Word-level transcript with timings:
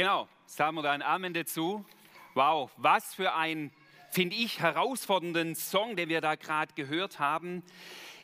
Genau, 0.00 0.28
sagen 0.46 0.76
wir 0.76 0.82
da 0.82 0.92
ein 0.92 1.02
Amen 1.02 1.34
dazu. 1.34 1.84
Wow, 2.32 2.70
was 2.78 3.14
für 3.14 3.34
ein, 3.34 3.70
finde 4.10 4.34
ich, 4.34 4.58
herausfordernden 4.58 5.54
Song, 5.54 5.94
den 5.94 6.08
wir 6.08 6.22
da 6.22 6.36
gerade 6.36 6.72
gehört 6.72 7.18
haben. 7.18 7.62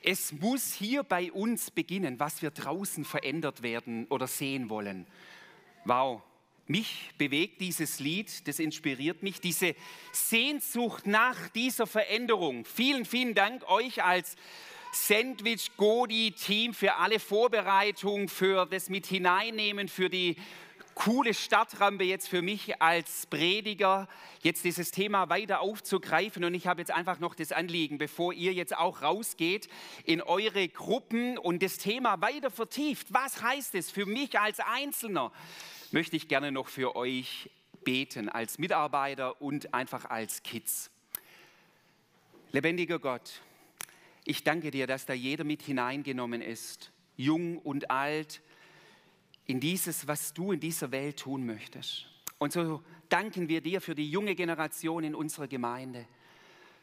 Es 0.03 0.33
muss 0.33 0.73
hier 0.73 1.03
bei 1.03 1.31
uns 1.31 1.71
beginnen, 1.71 2.19
was 2.19 2.41
wir 2.41 2.51
draußen 2.51 3.05
verändert 3.05 3.63
werden 3.63 4.07
oder 4.07 4.27
sehen 4.27 4.71
wollen. 4.71 5.07
Wow, 5.85 6.23
mich 6.67 7.11
bewegt 7.19 7.61
dieses 7.61 8.01
Lied, 8.01 8.49
das 8.49 8.59
inspiriert 8.59 9.23
mich, 9.23 9.43
diese 9.43 9.75
Sehnsucht 10.13 11.07
nach 11.07 11.51
dieser 11.51 11.87
Veränderung. 11.87 12.65
Vielen, 12.65 13.05
vielen 13.05 13.35
Dank 13.35 13.69
euch 13.69 14.03
als 14.03 14.37
Sandwich 14.93 15.77
Godi 15.77 16.31
Team 16.31 16.73
für 16.73 16.95
alle 16.95 17.21
Vorbereitungen, 17.21 18.31
für 18.31 18.65
das 18.65 18.89
mit 18.89 19.05
hineinnehmen, 19.05 19.89
für 19.89 20.09
die 20.09 20.37
coole 20.97 21.35
Startrampe 21.35 22.05
jetzt 22.05 22.27
für 22.27 22.43
mich 22.43 22.81
als 22.83 23.27
Prediger, 23.27 24.09
jetzt 24.43 24.65
dieses 24.65 24.91
Thema 24.91 25.29
weiter 25.29 25.61
aufzugreifen. 25.61 26.43
Und 26.43 26.55
ich 26.55 26.67
habe 26.67 26.81
jetzt 26.81 26.91
einfach 26.91 27.21
noch 27.21 27.35
das 27.35 27.53
Anliegen, 27.53 27.99
bevor 27.99 28.33
ihr 28.33 28.53
jetzt 28.55 28.77
auch 28.77 29.03
rausgeht 29.03 29.69
in 30.05 30.23
eure 30.23 30.67
Gruppen 30.69 31.39
und 31.39 31.63
das 31.63 31.77
Thema 31.77 32.21
weiter 32.23 32.51
vertieft. 32.51 33.13
Was 33.13 33.43
heißt 33.43 33.75
es 33.77 33.91
für 33.91 34.07
mich 34.07 34.41
als 34.41 34.59
Einzelner? 34.59 35.33
Möchte 35.93 36.17
ich 36.17 36.29
gerne 36.29 36.51
noch 36.51 36.67
für 36.67 36.97
euch 36.97 37.51
beten, 37.85 38.31
als 38.31 38.59
Mitarbeiter 38.59 39.41
und 39.41 39.75
einfach 39.75 40.07
als 40.07 40.43
Kids. 40.43 40.91
Lebendiger 42.53 42.99
Gott, 42.99 43.43
ich 44.25 44.43
danke 44.43 44.71
dir, 44.71 44.87
dass 44.87 45.05
da 45.05 45.13
jeder 45.13 45.45
mit 45.45 45.63
hineingenommen 45.63 46.41
ist, 46.41 46.91
jung 47.17 47.59
und 47.59 47.91
alt, 47.91 48.41
in 49.47 49.61
dieses, 49.61 50.07
was 50.09 50.35
du 50.35 50.53
in 50.53 50.61
dieser 50.61 50.91
Welt 50.91 51.19
tun 51.19 51.47
möchtest. 51.47 52.07
Und 52.39 52.53
so 52.53 52.83
danken 53.09 53.49
wir 53.49 53.61
dir 53.61 53.81
für 53.81 53.95
die 53.95 54.11
junge 54.11 54.35
Generation 54.35 55.05
in 55.05 55.15
unserer 55.15 55.49
Gemeinde, 55.49 56.07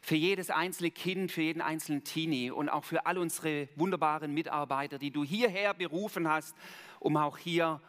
für 0.00 0.16
jedes 0.16 0.50
einzelne 0.50 0.90
Kind, 0.90 1.30
für 1.32 1.42
jeden 1.42 1.62
einzelnen 1.62 2.04
Teenie 2.04 2.50
und 2.50 2.68
auch 2.68 2.84
für 2.84 3.06
all 3.06 3.18
unsere 3.18 3.68
wunderbaren 3.76 4.34
Mitarbeiter, 4.34 4.98
die 4.98 5.10
du 5.10 5.24
hierher 5.24 5.74
berufen 5.74 6.28
hast, 6.28 6.54
um 7.00 7.16
auch 7.16 7.38
hier 7.38 7.80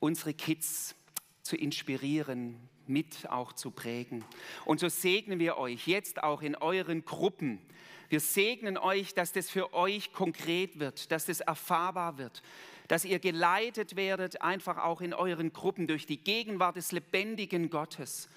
unsere 0.00 0.34
Kids 0.34 0.94
zu 1.42 1.56
inspirieren, 1.56 2.56
mit 2.86 3.28
auch 3.28 3.52
zu 3.52 3.70
prägen. 3.70 4.24
Und 4.64 4.80
so 4.80 4.88
segnen 4.88 5.38
wir 5.38 5.56
euch 5.56 5.86
jetzt 5.86 6.22
auch 6.22 6.42
in 6.42 6.54
euren 6.54 7.04
Gruppen, 7.04 7.60
wir 8.08 8.20
segnen 8.20 8.78
euch, 8.78 9.12
dass 9.12 9.32
das 9.32 9.50
für 9.50 9.74
euch 9.74 10.14
konkret 10.14 10.78
wird, 10.78 11.12
dass 11.12 11.26
das 11.26 11.40
erfahrbar 11.40 12.16
wird, 12.16 12.42
dass 12.88 13.04
ihr 13.04 13.18
geleitet 13.18 13.96
werdet, 13.96 14.42
einfach 14.42 14.78
auch 14.78 15.00
in 15.00 15.14
euren 15.14 15.52
Gruppen 15.52 15.86
durch 15.86 16.06
die 16.06 16.18
Gegenwart 16.18 16.76
des 16.76 16.92
lebendigen 16.92 17.70
Gottes. 17.70 18.28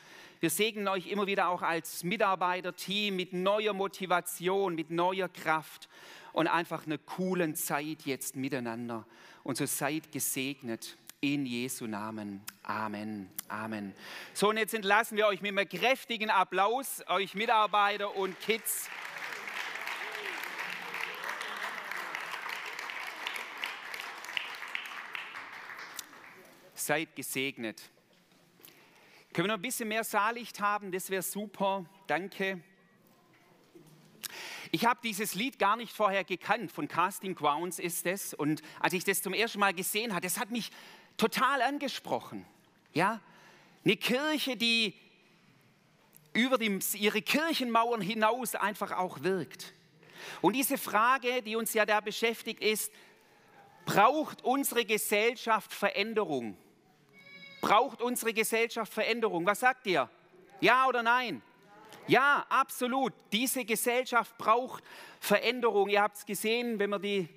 Wir 0.42 0.50
segnen 0.50 0.88
euch 0.88 1.08
immer 1.08 1.28
wieder 1.28 1.50
auch 1.50 1.62
als 1.62 2.04
Mitarbeiterteam 2.04 3.16
mit 3.16 3.32
neuer 3.32 3.74
Motivation, 3.74 4.76
mit 4.76 4.92
neuer 4.92 5.30
Kraft 5.30 5.88
und 6.34 6.48
einfach 6.48 6.86
einer 6.86 6.98
coolen 6.98 7.56
Zeit 7.56 8.04
jetzt 8.06 8.36
miteinander. 8.36 9.06
Und 9.44 9.58
so 9.58 9.66
seid 9.66 10.12
gesegnet 10.12 10.98
in 11.22 11.46
Jesu 11.46 11.86
Namen. 11.86 12.42
Amen. 12.64 13.30
Amen. 13.48 13.94
So, 14.34 14.50
und 14.50 14.58
jetzt 14.58 14.74
entlassen 14.74 15.18
wir 15.18 15.28
euch 15.28 15.42
mit 15.42 15.58
einem 15.58 15.70
kräftigen 15.70 16.32
Applaus, 16.32 17.04
euch 17.08 17.36
Mitarbeiter 17.36 18.16
und 18.16 18.40
Kids. 18.42 18.90
Seid 26.86 27.16
gesegnet. 27.16 27.82
Können 29.34 29.48
wir 29.48 29.54
noch 29.54 29.60
ein 29.60 29.62
bisschen 29.62 29.88
mehr 29.88 30.04
Saallicht 30.04 30.60
haben? 30.60 30.92
Das 30.92 31.10
wäre 31.10 31.22
super. 31.22 31.86
Danke. 32.08 32.62
Ich 34.72 34.86
habe 34.86 35.00
dieses 35.04 35.36
Lied 35.36 35.60
gar 35.60 35.78
nicht 35.78 35.94
vorher 35.94 36.24
gekannt. 36.24 36.72
Von 36.72 36.88
Casting 36.88 37.36
Grounds 37.36 37.80
ist 37.80 38.06
es. 38.06 38.34
Und 38.34 38.62
als 38.80 38.94
ich 38.94 39.04
das 39.04 39.22
zum 39.22 39.34
ersten 39.34 39.60
Mal 39.60 39.74
gesehen 39.74 40.12
habe, 40.12 40.22
das 40.22 40.40
hat 40.40 40.52
mich 40.52 40.72
total 41.18 41.62
angesprochen. 41.62 42.46
Ja, 42.94 43.22
eine 43.84 43.96
Kirche, 43.96 44.58
die 44.58 44.94
über 46.34 46.58
die, 46.58 46.80
ihre 46.94 47.22
Kirchenmauern 47.22 48.02
hinaus 48.02 48.56
einfach 48.56 48.92
auch 48.92 49.24
wirkt. 49.24 49.74
Und 50.42 50.56
diese 50.56 50.78
Frage, 50.78 51.42
die 51.42 51.56
uns 51.56 51.74
ja 51.74 51.86
da 51.86 52.00
beschäftigt, 52.00 52.62
ist, 52.62 52.92
braucht 53.86 54.44
unsere 54.44 54.86
Gesellschaft 54.86 55.74
Veränderung? 55.74 56.58
Braucht 57.62 58.02
unsere 58.02 58.34
Gesellschaft 58.34 58.92
Veränderung? 58.92 59.46
Was 59.46 59.60
sagt 59.60 59.86
ihr? 59.88 60.10
Ja 60.60 60.88
oder 60.88 61.04
nein? 61.04 61.42
Ja, 62.08 62.46
absolut. 62.50 63.14
Diese 63.32 63.64
Gesellschaft 63.64 64.38
braucht 64.38 64.84
Veränderung. 65.20 65.88
Ihr 65.88 66.02
habt 66.02 66.18
es 66.18 66.26
gesehen, 66.26 66.80
wenn 66.80 66.90
wir 66.90 67.00
die 67.00 67.30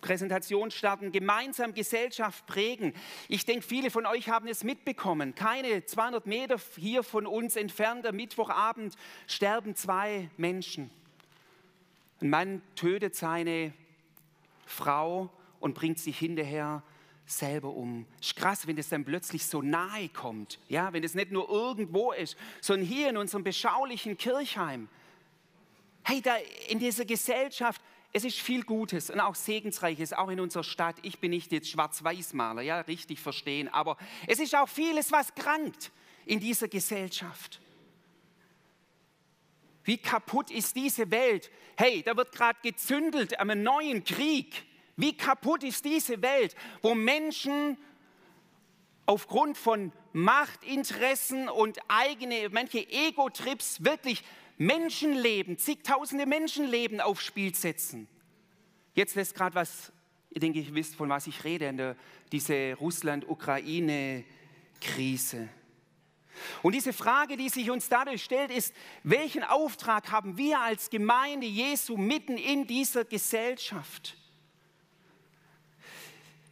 Präsentation 0.00 0.70
starten, 0.70 1.12
gemeinsam 1.12 1.74
Gesellschaft 1.74 2.46
prägen. 2.46 2.94
Ich 3.28 3.44
denke, 3.44 3.66
viele 3.66 3.90
von 3.90 4.06
euch 4.06 4.28
haben 4.28 4.48
es 4.48 4.64
mitbekommen. 4.64 5.34
Keine 5.34 5.84
200 5.84 6.26
Meter 6.26 6.56
hier 6.76 7.02
von 7.02 7.26
uns 7.26 7.56
entfernt, 7.56 8.06
am 8.06 8.16
Mittwochabend 8.16 8.94
sterben 9.26 9.74
zwei 9.74 10.30
Menschen. 10.36 10.90
Ein 12.20 12.30
Mann 12.30 12.62
tötet 12.76 13.14
seine 13.14 13.74
Frau 14.64 15.28
und 15.60 15.74
bringt 15.74 15.98
sie 15.98 16.12
hinterher 16.12 16.82
selber 17.26 17.70
um. 17.70 18.06
Ist 18.20 18.36
krass, 18.36 18.66
wenn 18.66 18.76
das 18.76 18.88
dann 18.88 19.04
plötzlich 19.04 19.44
so 19.46 19.60
nahe 19.62 20.08
kommt. 20.08 20.58
Ja, 20.68 20.92
wenn 20.92 21.04
es 21.04 21.14
nicht 21.14 21.32
nur 21.32 21.48
irgendwo 21.48 22.12
ist, 22.12 22.36
sondern 22.60 22.86
hier 22.86 23.10
in 23.10 23.16
unserem 23.16 23.44
beschaulichen 23.44 24.16
Kirchheim. 24.16 24.88
Hey, 26.04 26.22
da 26.22 26.36
in 26.68 26.78
dieser 26.78 27.04
Gesellschaft, 27.04 27.82
es 28.12 28.24
ist 28.24 28.38
viel 28.38 28.62
Gutes 28.62 29.10
und 29.10 29.20
auch 29.20 29.34
Segensreiches, 29.34 30.12
auch 30.12 30.28
in 30.28 30.40
unserer 30.40 30.64
Stadt. 30.64 30.96
Ich 31.02 31.18
bin 31.18 31.30
nicht 31.30 31.52
jetzt 31.52 31.68
Schwarz-Weiß-Maler, 31.68 32.62
ja, 32.62 32.80
richtig 32.80 33.20
verstehen, 33.20 33.68
aber 33.68 33.96
es 34.26 34.38
ist 34.38 34.54
auch 34.54 34.68
vieles, 34.68 35.10
was 35.10 35.34
krankt 35.34 35.90
in 36.24 36.40
dieser 36.40 36.68
Gesellschaft. 36.68 37.60
Wie 39.84 39.98
kaputt 39.98 40.50
ist 40.50 40.74
diese 40.74 41.10
Welt? 41.10 41.50
Hey, 41.76 42.02
da 42.02 42.16
wird 42.16 42.32
gerade 42.32 42.58
gezündelt 42.62 43.38
einem 43.38 43.62
neuen 43.62 44.02
Krieg. 44.02 44.64
Wie 44.96 45.16
kaputt 45.16 45.62
ist 45.62 45.84
diese 45.84 46.20
Welt, 46.22 46.56
wo 46.82 46.94
Menschen 46.94 47.76
aufgrund 49.04 49.56
von 49.56 49.92
Machtinteressen 50.12 51.48
und 51.48 51.78
eigene, 51.88 52.48
manche 52.50 52.88
Ego-Trips 52.88 53.84
wirklich 53.84 54.24
Menschenleben, 54.58 55.58
zigtausende 55.58 56.26
Menschenleben 56.26 57.00
aufs 57.00 57.24
Spiel 57.24 57.54
setzen. 57.54 58.08
Jetzt 58.94 59.14
lässt 59.14 59.34
gerade 59.34 59.54
was, 59.54 59.92
ich 60.30 60.40
denke, 60.40 60.58
ich 60.58 60.74
wisst, 60.74 60.96
von 60.96 61.10
was 61.10 61.26
ich 61.26 61.44
rede, 61.44 61.74
der, 61.74 61.96
diese 62.32 62.74
Russland-Ukraine-Krise. 62.80 65.50
Und 66.62 66.74
diese 66.74 66.92
Frage, 66.92 67.36
die 67.36 67.48
sich 67.48 67.70
uns 67.70 67.88
dadurch 67.88 68.24
stellt, 68.24 68.50
ist, 68.50 68.74
welchen 69.02 69.44
Auftrag 69.44 70.10
haben 70.10 70.36
wir 70.36 70.60
als 70.60 70.90
Gemeinde 70.90 71.46
Jesu 71.46 71.96
mitten 71.96 72.36
in 72.36 72.66
dieser 72.66 73.04
Gesellschaft? 73.04 74.16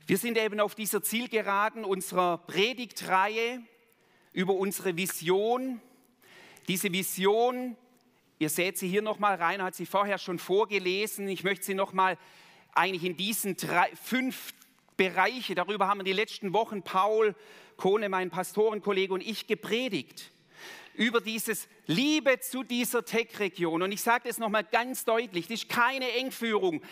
Wir 0.06 0.18
sind 0.18 0.36
eben 0.36 0.60
auf 0.60 0.74
dieser 0.74 1.02
Zielgeraden 1.02 1.82
unserer 1.82 2.36
Predigtreihe 2.36 3.62
über 4.34 4.52
unsere 4.52 4.98
Vision. 4.98 5.80
Diese 6.68 6.92
Vision, 6.92 7.74
ihr 8.38 8.50
seht 8.50 8.76
sie 8.76 8.86
hier 8.86 9.00
nochmal 9.00 9.36
rein, 9.36 9.62
hat 9.62 9.74
sie 9.74 9.86
vorher 9.86 10.18
schon 10.18 10.38
vorgelesen. 10.38 11.26
Ich 11.28 11.42
möchte 11.42 11.64
sie 11.64 11.72
nochmal 11.72 12.18
eigentlich 12.74 13.04
in 13.04 13.16
diesen 13.16 13.56
drei, 13.56 13.90
fünf 13.96 14.52
Bereiche, 14.98 15.54
darüber 15.54 15.88
haben 15.88 16.00
wir 16.00 16.04
die 16.04 16.12
letzten 16.12 16.52
Wochen 16.52 16.82
Paul 16.82 17.34
Kohne, 17.78 18.10
mein 18.10 18.28
Pastorenkollege 18.28 19.14
und 19.14 19.22
ich 19.22 19.46
gepredigt 19.46 20.30
über 20.94 21.20
dieses 21.20 21.66
Liebe 21.86 22.38
zu 22.40 22.62
dieser 22.62 23.04
Tech-Region. 23.04 23.82
Und 23.82 23.92
ich 23.92 24.02
sage 24.02 24.28
das 24.28 24.38
nochmal 24.38 24.64
ganz 24.64 25.04
deutlich, 25.04 25.46
das 25.48 25.62
ist 25.62 25.68
keine 25.68 26.12
Engführung. 26.12 26.82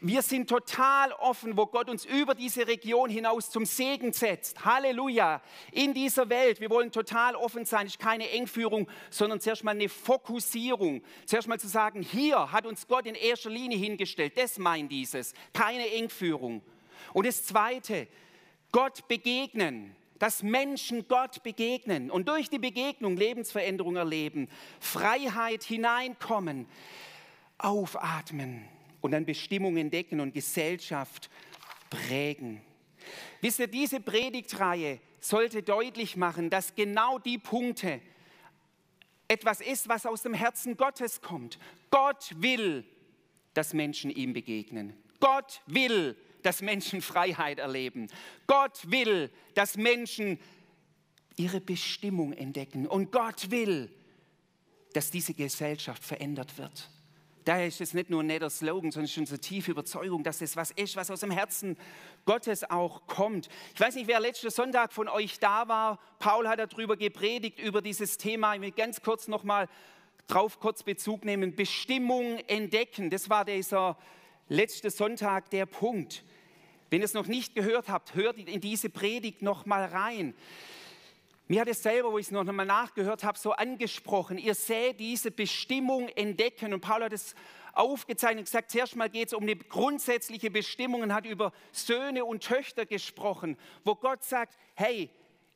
Wir 0.00 0.20
sind 0.20 0.48
total 0.48 1.12
offen, 1.12 1.56
wo 1.56 1.66
Gott 1.66 1.88
uns 1.88 2.04
über 2.04 2.34
diese 2.34 2.66
Region 2.66 3.08
hinaus 3.08 3.50
zum 3.50 3.64
Segen 3.64 4.12
setzt. 4.12 4.64
Halleluja. 4.64 5.40
In 5.72 5.94
dieser 5.94 6.28
Welt. 6.28 6.60
Wir 6.60 6.70
wollen 6.70 6.92
total 6.92 7.34
offen 7.34 7.64
sein. 7.64 7.86
Ist 7.86 7.98
keine 7.98 8.30
Engführung, 8.30 8.88
sondern 9.10 9.40
zuerst 9.40 9.64
mal 9.64 9.70
eine 9.70 9.88
Fokussierung. 9.88 11.02
Zuerst 11.24 11.48
mal 11.48 11.58
zu 11.58 11.68
sagen, 11.68 12.02
hier 12.02 12.52
hat 12.52 12.66
uns 12.66 12.86
Gott 12.86 13.06
in 13.06 13.14
erster 13.14 13.48
Linie 13.48 13.78
hingestellt. 13.78 14.36
Das 14.36 14.58
meint 14.58 14.92
dieses. 14.92 15.32
Keine 15.52 15.90
Engführung. 15.90 16.62
Und 17.14 17.26
das 17.26 17.44
Zweite, 17.44 18.06
Gott 18.72 19.08
begegnen. 19.08 19.94
Dass 20.18 20.42
Menschen 20.42 21.06
Gott 21.08 21.42
begegnen 21.42 22.10
und 22.10 22.26
durch 22.26 22.48
die 22.48 22.58
Begegnung 22.58 23.18
Lebensveränderung 23.18 23.96
erleben. 23.96 24.48
Freiheit 24.80 25.62
hineinkommen. 25.62 26.66
Aufatmen 27.58 28.66
und 29.00 29.12
dann 29.12 29.24
Bestimmung 29.24 29.76
entdecken 29.76 30.20
und 30.20 30.34
Gesellschaft 30.34 31.30
prägen. 31.90 32.60
Wisst 33.40 33.60
ihr, 33.60 33.66
diese 33.66 34.00
Predigtreihe 34.00 34.98
sollte 35.20 35.62
deutlich 35.62 36.16
machen, 36.16 36.50
dass 36.50 36.74
genau 36.74 37.18
die 37.18 37.38
Punkte 37.38 38.00
etwas 39.28 39.60
ist, 39.60 39.88
was 39.88 40.06
aus 40.06 40.22
dem 40.22 40.34
Herzen 40.34 40.76
Gottes 40.76 41.20
kommt. 41.20 41.58
Gott 41.90 42.30
will, 42.36 42.84
dass 43.54 43.72
Menschen 43.72 44.10
ihm 44.10 44.32
begegnen. 44.32 44.94
Gott 45.20 45.62
will, 45.66 46.16
dass 46.42 46.62
Menschen 46.62 47.00
Freiheit 47.02 47.58
erleben. 47.58 48.08
Gott 48.46 48.90
will, 48.90 49.30
dass 49.54 49.76
Menschen 49.76 50.38
ihre 51.36 51.60
Bestimmung 51.60 52.32
entdecken. 52.32 52.86
Und 52.86 53.10
Gott 53.10 53.50
will, 53.50 53.90
dass 54.92 55.10
diese 55.10 55.34
Gesellschaft 55.34 56.04
verändert 56.04 56.56
wird. 56.58 56.88
Daher 57.46 57.68
ist 57.68 57.80
es 57.80 57.94
nicht 57.94 58.10
nur 58.10 58.24
ein 58.24 58.26
netter 58.26 58.50
Slogan, 58.50 58.90
sondern 58.90 59.04
es 59.04 59.12
ist 59.12 59.18
unsere 59.18 59.38
tiefe 59.38 59.70
Überzeugung, 59.70 60.24
dass 60.24 60.40
es 60.40 60.56
was 60.56 60.72
ist, 60.72 60.96
was 60.96 61.12
aus 61.12 61.20
dem 61.20 61.30
Herzen 61.30 61.76
Gottes 62.24 62.68
auch 62.68 63.06
kommt. 63.06 63.48
Ich 63.72 63.80
weiß 63.80 63.94
nicht, 63.94 64.08
wer 64.08 64.18
letzten 64.18 64.50
Sonntag 64.50 64.92
von 64.92 65.08
euch 65.08 65.38
da 65.38 65.68
war. 65.68 66.00
Paul 66.18 66.48
hat 66.48 66.58
darüber 66.58 66.96
gepredigt, 66.96 67.60
über 67.60 67.82
dieses 67.82 68.18
Thema. 68.18 68.56
Ich 68.56 68.60
will 68.62 68.72
ganz 68.72 69.00
kurz 69.00 69.28
nochmal 69.28 69.68
drauf 70.26 70.58
kurz 70.58 70.82
Bezug 70.82 71.24
nehmen. 71.24 71.54
Bestimmung 71.54 72.40
entdecken. 72.48 73.10
Das 73.10 73.30
war 73.30 73.44
dieser 73.44 73.96
letzte 74.48 74.90
Sonntag 74.90 75.48
der 75.50 75.66
Punkt. 75.66 76.24
Wenn 76.90 77.00
ihr 77.00 77.04
es 77.04 77.14
noch 77.14 77.28
nicht 77.28 77.54
gehört 77.54 77.88
habt, 77.88 78.16
hört 78.16 78.38
in 78.38 78.60
diese 78.60 78.90
Predigt 78.90 79.42
nochmal 79.42 79.84
rein. 79.84 80.34
Mir 81.48 81.60
hat 81.60 81.68
es 81.68 81.82
selber, 81.82 82.10
wo 82.10 82.18
ich 82.18 82.26
es 82.26 82.32
noch 82.32 82.46
einmal 82.46 82.66
nachgehört 82.66 83.22
habe, 83.22 83.38
so 83.38 83.52
angesprochen. 83.52 84.36
Ihr 84.36 84.56
seht 84.56 84.98
diese 84.98 85.30
Bestimmung 85.30 86.08
entdecken. 86.08 86.74
Und 86.74 86.80
Paul 86.80 87.04
hat 87.04 87.12
es 87.12 87.36
aufgezeichnet 87.72 88.38
und 88.38 88.44
gesagt, 88.46 88.72
zuerst 88.72 88.96
mal 88.96 89.08
geht 89.08 89.28
es 89.28 89.34
um 89.34 89.44
eine 89.44 89.54
grundsätzliche 89.54 90.50
Bestimmung 90.50 91.02
und 91.02 91.14
hat 91.14 91.24
über 91.24 91.52
Söhne 91.70 92.24
und 92.24 92.42
Töchter 92.42 92.84
gesprochen, 92.84 93.56
wo 93.84 93.94
Gott 93.94 94.24
sagt, 94.24 94.58
hey, 94.74 95.08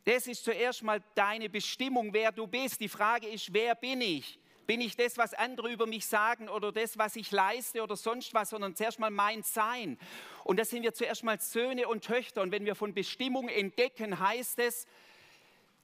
das 0.04 0.28
ist 0.28 0.44
zuerst 0.44 0.82
mal 0.84 1.02
deine 1.16 1.48
Bestimmung, 1.48 2.12
wer 2.12 2.31
du 2.31 2.46
bist. 2.46 2.81
Die 2.81 2.88
Frage 2.88 3.26
ist, 3.26 3.52
wer 3.52 3.75
bin 3.75 4.00
ich? 4.00 4.38
Bin 4.66 4.81
ich 4.81 4.96
das, 4.96 5.19
was 5.19 5.34
andere 5.34 5.72
über 5.72 5.86
mich 5.86 6.06
sagen 6.06 6.48
oder 6.48 6.70
das, 6.70 6.96
was 6.96 7.16
ich 7.16 7.32
leiste 7.32 7.82
oder 7.82 7.96
sonst 7.96 8.32
was, 8.32 8.50
sondern 8.50 8.76
zuerst 8.76 9.00
mal 9.00 9.10
mein 9.10 9.43
Sein. 9.43 9.98
Und 10.44 10.60
da 10.60 10.64
sind 10.64 10.84
wir 10.84 10.94
zuerst 10.94 11.25
mal 11.25 11.40
Söhne 11.40 11.88
und 11.88 12.04
Töchter. 12.04 12.43
Und 12.43 12.52
wenn 12.52 12.64
wir 12.64 12.76
von 12.76 12.94
Bestimmung 12.94 13.48
entdecken, 13.48 14.20
heißt 14.20 14.60
es, 14.60 14.86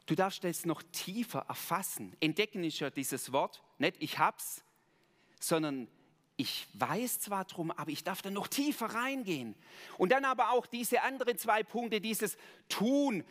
Du 0.07 0.15
darfst 0.15 0.45
es 0.45 0.65
noch 0.65 0.83
tiefer 0.93 1.45
erfassen. 1.49 2.17
Entdecken 2.21 2.63
ist 2.65 2.79
ja 2.79 2.91
dieses 2.91 3.33
Wort, 3.33 3.63
nicht 3.79 3.97
ich 3.99 4.19
hab's, 4.19 4.63
sondern 5.41 5.89
ich 6.37 6.69
weiß 6.75 7.21
zwar 7.21 7.45
drum, 7.45 7.71
aber 7.71 7.91
ich 7.91 8.05
darf 8.05 8.23
da 8.23 8.31
noch 8.31 8.47
tiefer 8.47 8.87
reingehen. 8.87 9.55
Und 9.99 10.13
dann 10.13 10.25
aber 10.25 10.51
auch 10.53 10.67
diese 10.67 11.03
anderen 11.03 11.39
zwei 11.39 11.63
Punkte, 11.63 12.01
dieses 12.01 12.37
Tun, 12.69 13.25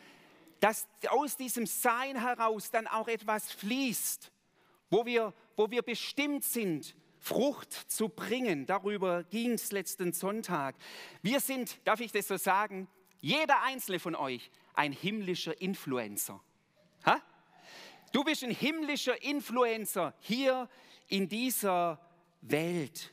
dass 0.60 0.86
aus 1.08 1.36
diesem 1.36 1.66
Sein 1.66 2.20
heraus 2.20 2.70
dann 2.70 2.86
auch 2.86 3.08
etwas 3.08 3.52
fließt, 3.52 4.30
wo 4.90 5.06
wir, 5.06 5.32
wo 5.56 5.70
wir 5.70 5.82
bestimmt 5.82 6.44
sind, 6.44 6.94
Frucht 7.18 7.72
zu 7.72 8.08
bringen. 8.08 8.66
Darüber 8.66 9.24
ging 9.24 9.52
es 9.52 9.72
letzten 9.72 10.12
Sonntag. 10.12 10.76
Wir 11.22 11.40
sind, 11.40 11.78
darf 11.84 12.00
ich 12.00 12.12
das 12.12 12.28
so 12.28 12.36
sagen, 12.36 12.88
jeder 13.20 13.62
einzelne 13.62 13.98
von 13.98 14.14
euch 14.14 14.50
ein 14.74 14.92
himmlischer 14.92 15.60
Influencer. 15.60 16.40
Ha? 17.06 17.22
Du 18.12 18.24
bist 18.24 18.44
ein 18.44 18.50
himmlischer 18.50 19.22
Influencer 19.22 20.14
hier 20.20 20.68
in 21.08 21.28
dieser 21.28 22.00
Welt. 22.42 23.12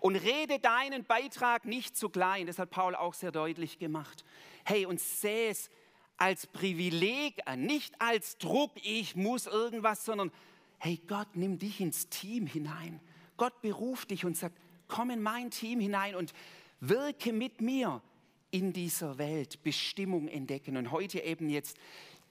Und 0.00 0.16
rede 0.16 0.58
deinen 0.58 1.04
Beitrag 1.04 1.64
nicht 1.64 1.96
zu 1.96 2.10
klein, 2.10 2.46
das 2.46 2.58
hat 2.58 2.70
Paul 2.70 2.94
auch 2.94 3.14
sehr 3.14 3.32
deutlich 3.32 3.78
gemacht. 3.78 4.24
Hey, 4.64 4.84
und 4.84 5.00
seh 5.00 5.48
es 5.48 5.70
als 6.18 6.46
Privileg 6.46 7.40
an, 7.46 7.62
nicht 7.62 8.00
als 8.00 8.36
Druck, 8.36 8.72
ich 8.82 9.16
muss 9.16 9.46
irgendwas, 9.46 10.04
sondern 10.04 10.30
hey, 10.78 11.00
Gott, 11.06 11.28
nimm 11.34 11.58
dich 11.58 11.80
ins 11.80 12.10
Team 12.10 12.46
hinein. 12.46 13.00
Gott 13.38 13.62
beruft 13.62 14.10
dich 14.10 14.24
und 14.26 14.36
sagt, 14.36 14.58
komm 14.88 15.10
in 15.10 15.22
mein 15.22 15.50
Team 15.50 15.80
hinein 15.80 16.14
und 16.14 16.34
wirke 16.80 17.32
mit 17.32 17.60
mir 17.60 18.02
in 18.50 18.72
dieser 18.72 19.18
Welt, 19.18 19.62
Bestimmung 19.62 20.28
entdecken. 20.28 20.76
Und 20.76 20.92
heute 20.92 21.20
eben 21.20 21.48
jetzt 21.48 21.78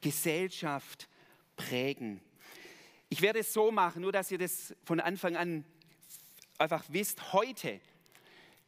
Gesellschaft 0.03 1.07
prägen. 1.55 2.21
Ich 3.09 3.21
werde 3.21 3.39
es 3.39 3.53
so 3.53 3.71
machen, 3.71 4.03
nur 4.03 4.11
dass 4.11 4.29
ihr 4.29 4.37
das 4.37 4.75
von 4.83 4.99
Anfang 4.99 5.35
an 5.35 5.65
einfach 6.59 6.83
wisst. 6.89 7.33
Heute 7.33 7.79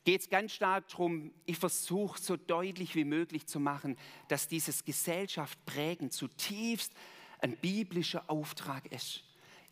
geht 0.04 0.22
es 0.22 0.30
ganz 0.30 0.54
stark 0.54 0.88
darum, 0.88 1.32
ich 1.46 1.58
versuche 1.58 2.20
so 2.20 2.38
deutlich 2.38 2.96
wie 2.96 3.06
möglich 3.06 3.48
zu 3.48 3.60
machen, 3.60 3.98
dass 4.28 4.48
dieses 4.48 4.86
Gesellschaft 4.86 5.64
prägen 5.66 6.10
zutiefst 6.10 6.94
ein 7.40 7.58
biblischer 7.58 8.30
Auftrag 8.30 8.92
ist. 8.92 9.24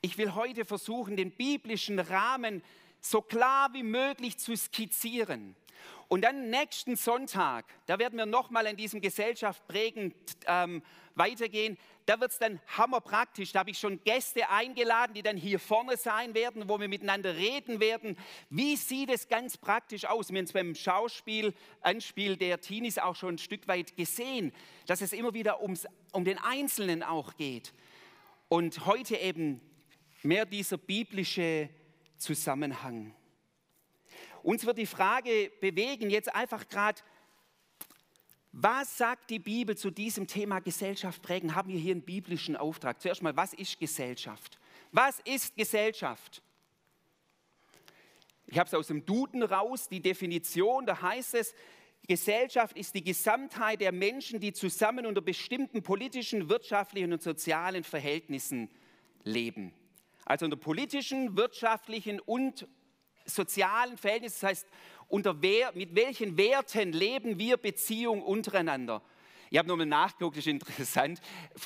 Ich 0.02 0.18
will 0.18 0.36
heute 0.36 0.66
versuchen, 0.66 1.16
den 1.16 1.32
biblischen 1.32 2.00
Rahmen 2.00 2.62
so 3.06 3.22
klar 3.22 3.74
wie 3.74 3.84
möglich 3.84 4.38
zu 4.38 4.56
skizzieren. 4.56 5.56
Und 6.08 6.22
dann 6.22 6.50
nächsten 6.50 6.96
Sonntag, 6.96 7.66
da 7.86 7.98
werden 8.00 8.18
wir 8.18 8.26
nochmal 8.26 8.68
in 8.68 8.78
diesem 8.78 9.02
Gesellschaft 9.02 9.68
prägend 9.68 10.14
ähm, 10.46 10.84
weitergehen. 11.16 11.78
Da 12.06 12.20
wird 12.20 12.32
es 12.32 12.40
dann 12.40 12.60
hammerpraktisch. 12.68 13.52
Da 13.52 13.60
habe 13.60 13.72
ich 13.72 13.80
schon 13.80 14.04
Gäste 14.04 14.50
eingeladen, 14.50 15.14
die 15.14 15.24
dann 15.24 15.38
hier 15.38 15.60
vorne 15.60 15.98
sein 15.98 16.34
werden, 16.34 16.70
wo 16.70 16.80
wir 16.80 16.88
miteinander 16.88 17.36
reden 17.36 17.80
werden. 17.80 18.18
Wie 18.50 18.76
sieht 18.76 19.10
es 19.10 19.28
ganz 19.28 19.58
praktisch 19.58 20.06
aus? 20.06 20.30
Wir 20.30 20.38
haben 20.38 20.46
es 20.46 20.54
beim 20.54 20.76
Schauspiel, 20.76 21.54
Anspiel 21.82 22.38
der 22.38 22.62
Teenies 22.62 23.00
auch 23.00 23.16
schon 23.16 23.36
ein 23.36 23.40
Stück 23.40 23.68
weit 23.68 23.98
gesehen, 23.98 24.54
dass 24.86 25.02
es 25.02 25.14
immer 25.14 25.34
wieder 25.34 25.62
ums, 25.62 25.88
um 26.12 26.26
den 26.26 26.38
Einzelnen 26.38 27.04
auch 27.04 27.36
geht. 27.38 27.74
Und 28.50 28.86
heute 28.86 29.16
eben 29.16 29.62
mehr 30.22 30.46
dieser 30.46 30.78
biblische 30.78 31.70
Zusammenhang. 32.24 33.14
Uns 34.42 34.66
wird 34.66 34.78
die 34.78 34.86
Frage 34.86 35.52
bewegen, 35.62 36.10
jetzt 36.10 36.34
einfach 36.34 36.68
gerade, 36.68 37.02
was 38.52 38.98
sagt 38.98 39.30
die 39.30 39.40
Bibel 39.40 39.76
zu 39.76 39.90
diesem 39.90 40.28
Thema 40.28 40.60
Gesellschaft 40.60 41.22
prägen? 41.22 41.56
Haben 41.56 41.70
wir 41.70 41.80
hier 41.80 41.94
einen 41.94 42.04
biblischen 42.04 42.56
Auftrag? 42.56 43.02
Zuerst 43.02 43.22
mal, 43.22 43.36
was 43.36 43.54
ist 43.54 43.80
Gesellschaft? 43.80 44.60
Was 44.92 45.20
ist 45.22 45.56
Gesellschaft? 45.56 46.42
Ich 48.46 48.60
habe 48.60 48.68
es 48.68 48.74
aus 48.74 48.88
dem 48.88 49.06
Duden 49.06 49.42
raus, 49.42 49.90
die 49.90 50.02
Definition, 50.02 50.86
da 50.86 51.02
heißt 51.02 51.34
es, 51.36 51.56
Gesellschaft 52.08 52.78
ist 52.78 52.94
die 52.96 53.04
Gesamtheit 53.04 53.80
der 53.80 53.94
Menschen, 53.94 54.40
die 54.40 54.52
zusammen 54.52 55.06
unter 55.06 55.22
bestimmten 55.22 55.82
politischen, 55.82 56.50
wirtschaftlichen 56.50 57.14
und 57.14 57.24
sozialen 57.24 57.84
Verhältnissen 57.84 58.70
leben. 59.24 59.74
Also 60.26 60.46
unter 60.46 60.58
politischen, 60.58 61.38
wirtschaftlichen 61.38 62.20
und 62.20 62.68
sozialen 63.26 63.98
Verhältnissen, 63.98 64.38
das 64.42 64.50
heißt, 64.50 64.68
unter 65.08 65.42
wer, 65.42 65.72
mit 65.74 65.96
welchen 65.96 66.38
Werten 66.38 66.92
leben 66.92 67.38
wir 67.38 67.58
Beziehung 67.58 68.22
untereinander. 68.22 69.02
Ich 69.54 69.60
habe 69.60 69.68
nochmal 69.68 69.86
nachgeguckt, 69.86 70.38
das 70.38 70.48
ist 70.48 70.52
interessant. 70.52 71.22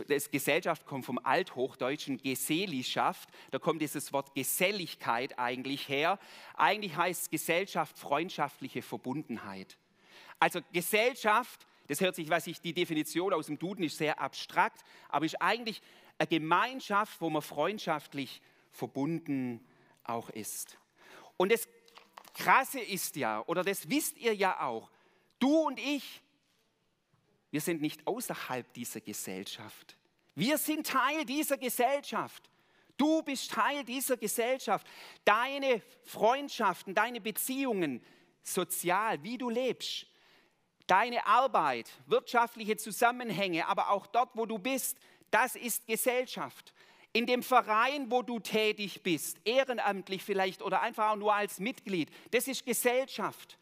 Das 0.09 0.29
Gesellschaft 0.29 0.85
kommt 0.85 1.05
vom 1.05 1.19
althochdeutschen 1.23 2.17
Gesellischaft. 2.17 3.29
Da 3.51 3.59
kommt 3.59 3.81
dieses 3.81 4.11
Wort 4.11 4.35
Geselligkeit 4.35 5.39
eigentlich 5.39 5.87
her. 5.87 6.19
Eigentlich 6.55 6.97
heißt 6.97 7.31
Gesellschaft 7.31 7.97
freundschaftliche 7.97 8.81
Verbundenheit. 8.81 9.77
Also 10.37 10.59
Gesellschaft, 10.73 11.65
das 11.87 12.01
hört 12.01 12.15
sich, 12.15 12.29
was 12.29 12.47
ich, 12.47 12.59
die 12.59 12.73
Definition 12.73 13.31
aus 13.31 13.45
dem 13.45 13.57
Duden 13.57 13.85
ist 13.85 13.97
sehr 13.97 14.19
abstrakt, 14.19 14.81
aber 15.07 15.25
ist 15.25 15.41
eigentlich 15.41 15.81
eine 16.17 16.27
Gemeinschaft, 16.27 17.21
wo 17.21 17.29
man 17.29 17.41
freundschaftlich 17.41 18.41
verbunden 18.71 19.65
auch 20.03 20.29
ist. 20.29 20.77
Und 21.37 21.51
das 21.51 21.67
Krasse 22.33 22.79
ist 22.79 23.15
ja, 23.15 23.43
oder 23.47 23.63
das 23.63 23.89
wisst 23.89 24.17
ihr 24.17 24.33
ja 24.33 24.61
auch, 24.61 24.89
du 25.39 25.67
und 25.67 25.79
ich, 25.79 26.21
wir 27.51 27.61
sind 27.61 27.81
nicht 27.81 28.05
außerhalb 28.05 28.71
dieser 28.73 29.01
Gesellschaft. 29.01 29.97
Wir 30.35 30.57
sind 30.57 30.85
Teil 30.85 31.25
dieser 31.25 31.57
Gesellschaft. 31.57 32.49
Du 32.97 33.21
bist 33.23 33.51
Teil 33.51 33.83
dieser 33.83 34.17
Gesellschaft. 34.17 34.85
Deine 35.23 35.81
Freundschaften, 36.03 36.93
deine 36.93 37.21
Beziehungen, 37.21 38.03
sozial, 38.43 39.21
wie 39.23 39.37
du 39.37 39.49
lebst, 39.49 40.07
deine 40.87 41.25
Arbeit, 41.25 41.89
wirtschaftliche 42.05 42.77
Zusammenhänge, 42.77 43.67
aber 43.67 43.89
auch 43.89 44.07
dort, 44.07 44.35
wo 44.35 44.45
du 44.45 44.57
bist, 44.57 44.97
das 45.31 45.55
ist 45.55 45.85
Gesellschaft 45.87 46.73
in 47.13 47.25
dem 47.25 47.41
Verein, 47.41 48.11
wo 48.11 48.21
du 48.21 48.39
tätig 48.39 49.01
bist, 49.01 49.37
ehrenamtlich 49.43 50.23
vielleicht 50.23 50.61
oder 50.61 50.81
einfach 50.81 51.11
auch 51.11 51.15
nur 51.15 51.33
als 51.33 51.59
Mitglied, 51.59 52.11
das 52.29 52.47
ist 52.47 52.63
Gesellschaft. 52.63 53.57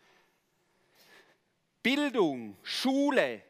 Bildung, 1.81 2.57
Schule, 2.63 3.41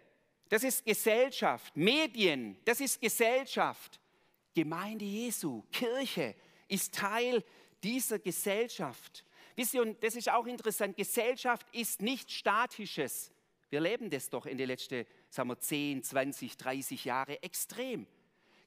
das 0.49 0.63
ist 0.63 0.85
Gesellschaft. 0.85 1.75
Medien, 1.75 2.57
das 2.65 2.81
ist 2.81 3.01
Gesellschaft. 3.01 3.99
Gemeinde 4.53 5.05
Jesu, 5.05 5.63
Kirche 5.71 6.35
ist 6.67 6.93
Teil 6.93 7.43
dieser 7.83 8.19
Gesellschaft. 8.19 9.25
Wisst 9.55 9.73
ihr, 9.73 9.81
und 9.81 10.03
das 10.03 10.15
ist 10.15 10.29
auch 10.29 10.45
interessant, 10.45 10.95
Gesellschaft 10.97 11.65
ist 11.71 12.01
nichts 12.01 12.33
Statisches. 12.33 13.31
Wir 13.69 13.79
leben 13.79 14.09
das 14.09 14.29
doch 14.29 14.45
in 14.45 14.57
den 14.57 14.67
letzten 14.67 15.05
sagen 15.35 15.49
wir 15.49 15.59
10, 15.59 16.03
20, 16.03 16.57
30 16.57 17.05
Jahre 17.05 17.43
extrem. 17.43 18.07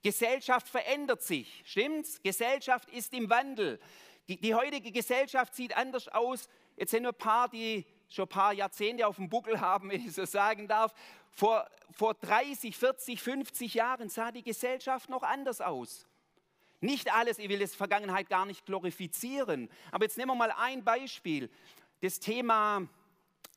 Gesellschaft 0.02 0.68
verändert 0.68 1.22
sich, 1.22 1.62
stimmt's? 1.64 2.22
Gesellschaft 2.22 2.88
ist 2.90 3.12
im 3.14 3.28
Wandel. 3.30 3.80
Die, 4.28 4.40
die 4.40 4.54
heutige 4.54 4.92
Gesellschaft 4.92 5.54
sieht 5.54 5.76
anders 5.76 6.08
aus. 6.08 6.48
Jetzt 6.76 6.90
sind 6.90 7.02
nur 7.02 7.12
ein 7.12 7.18
paar, 7.18 7.48
die 7.48 7.84
schon 8.08 8.26
ein 8.26 8.28
paar 8.28 8.52
Jahrzehnte 8.52 9.06
auf 9.06 9.16
dem 9.16 9.28
Buckel 9.28 9.60
haben, 9.60 9.90
wenn 9.90 10.04
ich 10.04 10.12
so 10.12 10.24
sagen 10.24 10.68
darf. 10.68 10.94
Vor, 11.30 11.68
vor 11.90 12.14
30, 12.14 12.76
40, 12.76 13.20
50 13.20 13.74
Jahren 13.74 14.08
sah 14.08 14.30
die 14.30 14.42
Gesellschaft 14.42 15.08
noch 15.08 15.22
anders 15.22 15.60
aus. 15.60 16.06
Nicht 16.80 17.12
alles, 17.12 17.38
ich 17.38 17.48
will 17.48 17.58
das 17.58 17.74
Vergangenheit 17.74 18.28
gar 18.28 18.46
nicht 18.46 18.64
glorifizieren, 18.64 19.68
aber 19.90 20.04
jetzt 20.04 20.16
nehmen 20.16 20.30
wir 20.30 20.36
mal 20.36 20.52
ein 20.52 20.84
Beispiel. 20.84 21.50
Das 22.00 22.20
Thema 22.20 22.86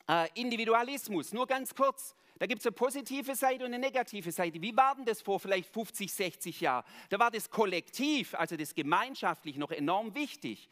äh, 0.08 0.28
Individualismus, 0.34 1.32
nur 1.32 1.46
ganz 1.46 1.74
kurz. 1.74 2.16
Da 2.42 2.46
gibt 2.46 2.58
es 2.58 2.66
eine 2.66 2.72
positive 2.72 3.36
Seite 3.36 3.64
und 3.64 3.72
eine 3.72 3.78
negative 3.78 4.32
Seite. 4.32 4.60
Wie 4.60 4.76
war 4.76 4.96
denn 4.96 5.04
das 5.04 5.22
vor 5.22 5.38
vielleicht 5.38 5.72
50, 5.72 6.12
60 6.12 6.60
Jahren? 6.60 6.84
Da 7.08 7.20
war 7.20 7.30
das 7.30 7.48
Kollektiv, 7.48 8.34
also 8.34 8.56
das 8.56 8.74
gemeinschaftlich, 8.74 9.58
noch 9.58 9.70
enorm 9.70 10.12
wichtig. 10.16 10.68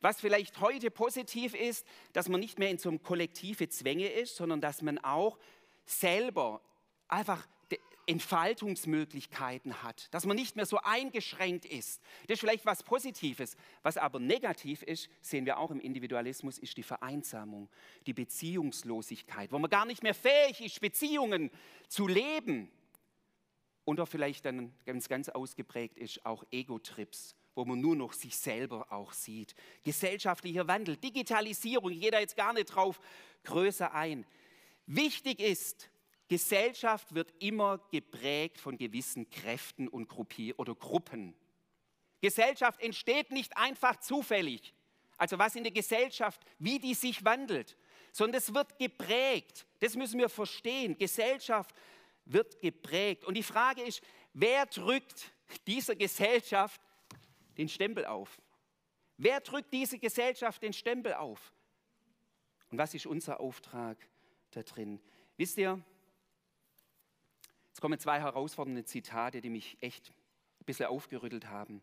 Was 0.00 0.20
vielleicht 0.20 0.60
heute 0.60 0.92
positiv 0.92 1.54
ist, 1.54 1.84
dass 2.12 2.28
man 2.28 2.38
nicht 2.38 2.60
mehr 2.60 2.70
in 2.70 2.78
so 2.78 2.88
einem 2.88 3.02
kollektive 3.02 3.68
Zwänge 3.68 4.06
ist, 4.06 4.36
sondern 4.36 4.60
dass 4.60 4.80
man 4.80 4.98
auch 4.98 5.40
selber 5.86 6.60
einfach 7.08 7.48
Entfaltungsmöglichkeiten 8.06 9.82
hat, 9.82 10.12
dass 10.12 10.26
man 10.26 10.36
nicht 10.36 10.56
mehr 10.56 10.66
so 10.66 10.78
eingeschränkt 10.78 11.64
ist. 11.64 12.02
Das 12.26 12.34
ist 12.34 12.40
vielleicht 12.40 12.66
was 12.66 12.82
Positives. 12.82 13.56
Was 13.82 13.96
aber 13.96 14.18
negativ 14.18 14.82
ist, 14.82 15.08
sehen 15.20 15.46
wir 15.46 15.58
auch 15.58 15.70
im 15.70 15.80
Individualismus, 15.80 16.58
ist 16.58 16.76
die 16.76 16.82
Vereinsamung, 16.82 17.68
die 18.06 18.12
Beziehungslosigkeit, 18.12 19.52
wo 19.52 19.58
man 19.58 19.70
gar 19.70 19.86
nicht 19.86 20.02
mehr 20.02 20.14
fähig 20.14 20.60
ist, 20.64 20.80
Beziehungen 20.80 21.50
zu 21.88 22.08
leben. 22.08 22.70
Und 23.84 24.00
auch 24.00 24.08
vielleicht 24.08 24.44
dann 24.44 24.72
ganz, 24.84 25.08
ganz 25.08 25.28
ausgeprägt 25.28 25.98
ist 25.98 26.24
auch 26.26 26.44
Ego-Trips, 26.50 27.36
wo 27.54 27.64
man 27.64 27.80
nur 27.80 27.96
noch 27.96 28.12
sich 28.12 28.36
selber 28.36 28.92
auch 28.92 29.12
sieht. 29.12 29.54
Gesellschaftlicher 29.84 30.66
Wandel, 30.68 30.96
Digitalisierung, 30.96 31.92
da 32.10 32.20
jetzt 32.20 32.36
gar 32.36 32.52
nicht 32.52 32.66
drauf 32.66 33.00
größer 33.44 33.92
ein. 33.92 34.24
Wichtig 34.86 35.40
ist, 35.40 35.88
Gesellschaft 36.32 37.14
wird 37.14 37.30
immer 37.40 37.76
geprägt 37.90 38.58
von 38.58 38.78
gewissen 38.78 39.28
Kräften 39.28 39.86
und 39.86 40.08
Gruppier 40.08 40.58
oder 40.58 40.74
Gruppen. 40.74 41.34
Gesellschaft 42.22 42.80
entsteht 42.80 43.30
nicht 43.32 43.54
einfach 43.54 44.00
zufällig, 44.00 44.72
also 45.18 45.38
was 45.38 45.56
in 45.56 45.62
der 45.62 45.74
Gesellschaft, 45.74 46.40
wie 46.58 46.78
die 46.78 46.94
sich 46.94 47.22
wandelt, 47.22 47.76
sondern 48.12 48.38
es 48.38 48.54
wird 48.54 48.78
geprägt. 48.78 49.66
Das 49.80 49.94
müssen 49.94 50.18
wir 50.18 50.30
verstehen. 50.30 50.96
Gesellschaft 50.96 51.74
wird 52.24 52.62
geprägt. 52.62 53.26
Und 53.26 53.34
die 53.34 53.42
Frage 53.42 53.82
ist, 53.82 54.00
wer 54.32 54.64
drückt 54.64 55.34
dieser 55.66 55.96
Gesellschaft 55.96 56.80
den 57.58 57.68
Stempel 57.68 58.06
auf? 58.06 58.40
Wer 59.18 59.40
drückt 59.40 59.70
diese 59.70 59.98
Gesellschaft 59.98 60.62
den 60.62 60.72
Stempel 60.72 61.12
auf? 61.12 61.52
Und 62.70 62.78
was 62.78 62.94
ist 62.94 63.04
unser 63.04 63.38
Auftrag 63.38 63.98
da 64.52 64.62
drin? 64.62 64.98
Wisst 65.36 65.58
ihr, 65.58 65.84
Jetzt 67.72 67.80
kommen 67.80 67.98
zwei 67.98 68.20
herausfordernde 68.20 68.84
Zitate, 68.84 69.40
die 69.40 69.48
mich 69.48 69.78
echt 69.80 70.10
ein 70.60 70.66
bisschen 70.66 70.86
aufgerüttelt 70.86 71.46
haben. 71.46 71.82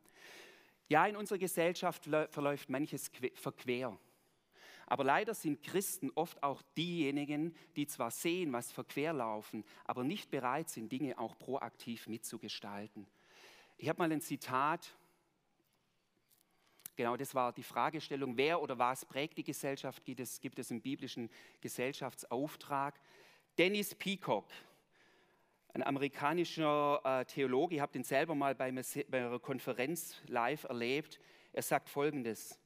Ja, 0.87 1.07
in 1.07 1.15
unserer 1.15 1.39
Gesellschaft 1.39 2.03
verläuft 2.29 2.69
manches 2.69 3.09
verquer. 3.33 3.97
Aber 4.85 5.03
leider 5.03 5.33
sind 5.33 5.63
Christen 5.63 6.11
oft 6.13 6.43
auch 6.43 6.61
diejenigen, 6.77 7.55
die 7.75 7.87
zwar 7.87 8.11
sehen, 8.11 8.53
was 8.53 8.71
verquer 8.71 9.13
laufen, 9.13 9.65
aber 9.83 10.03
nicht 10.03 10.29
bereit 10.29 10.69
sind, 10.69 10.91
Dinge 10.91 11.17
auch 11.17 11.39
proaktiv 11.39 12.07
mitzugestalten. 12.07 13.07
Ich 13.77 13.89
habe 13.89 13.97
mal 13.97 14.11
ein 14.11 14.21
Zitat, 14.21 14.95
genau 16.95 17.17
das 17.17 17.33
war 17.33 17.51
die 17.51 17.63
Fragestellung, 17.63 18.37
wer 18.37 18.61
oder 18.61 18.77
was 18.77 19.05
prägt 19.05 19.39
die 19.39 19.43
Gesellschaft, 19.43 20.05
gibt 20.05 20.19
es, 20.19 20.39
gibt 20.39 20.59
es 20.59 20.69
im 20.69 20.81
biblischen 20.81 21.31
Gesellschaftsauftrag. 21.61 22.99
Dennis 23.57 23.95
Peacock, 23.95 24.47
ein 25.73 25.83
amerikanischer 25.83 27.01
äh, 27.03 27.25
Theologe, 27.25 27.75
ich 27.75 27.81
habe 27.81 27.91
den 27.91 28.03
selber 28.03 28.35
mal 28.35 28.55
bei, 28.55 28.65
einer 28.65 29.39
Konferenz 29.39 30.15
live 30.27 30.63
erlebt, 30.63 31.19
er 31.53 31.61
sagt 31.61 31.89
Folgendes. 31.89 32.59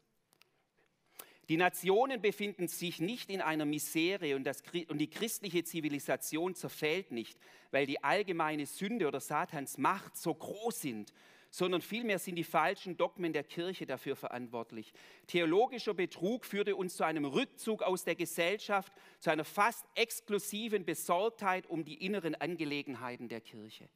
Die 1.50 1.57
Nationen 1.57 2.22
befinden 2.22 2.69
sich 2.69 3.00
nicht 3.01 3.29
in 3.29 3.41
einer 3.41 3.65
Misere 3.65 4.36
und, 4.38 4.45
das, 4.45 4.63
und, 4.88 4.98
die 4.98 5.10
christliche 5.10 5.65
Zivilisation 5.65 6.55
zerfällt 6.55 7.12
nicht, 7.12 7.38
weil 7.72 7.86
die 7.86 8.01
allgemeine 8.01 8.65
Sünde 8.65 9.07
oder 9.07 9.19
Satans 9.19 9.77
Macht 9.77 10.15
so 10.15 10.33
groß 10.33 10.79
sind 10.79 11.13
sondern 11.53 11.81
vielmehr 11.81 12.17
sind 12.17 12.36
die 12.36 12.43
falschen 12.43 12.98
Dogmen 12.98 13.31
der 13.31 13.43
Kirche 13.43 13.86
dafür 13.86 14.15
verantwortlich. 14.15 14.91
Theologischer 15.27 15.93
Betrug 15.93 16.45
führte 16.45 16.75
uns 16.75 16.95
zu 16.95 17.03
einem 17.03 17.25
Rückzug 17.25 17.83
aus 17.83 18.03
der 18.03 18.15
Gesellschaft, 18.15 18.91
zu 19.19 19.29
einer 19.29 19.45
fast 19.45 19.86
exklusiven 19.93 20.83
Besorgtheit 20.83 21.67
um 21.67 21.86
die 21.86 22.03
inneren 22.03 22.33
Angelegenheiten 22.33 23.29
der 23.29 23.39
Kirche. 23.39 23.88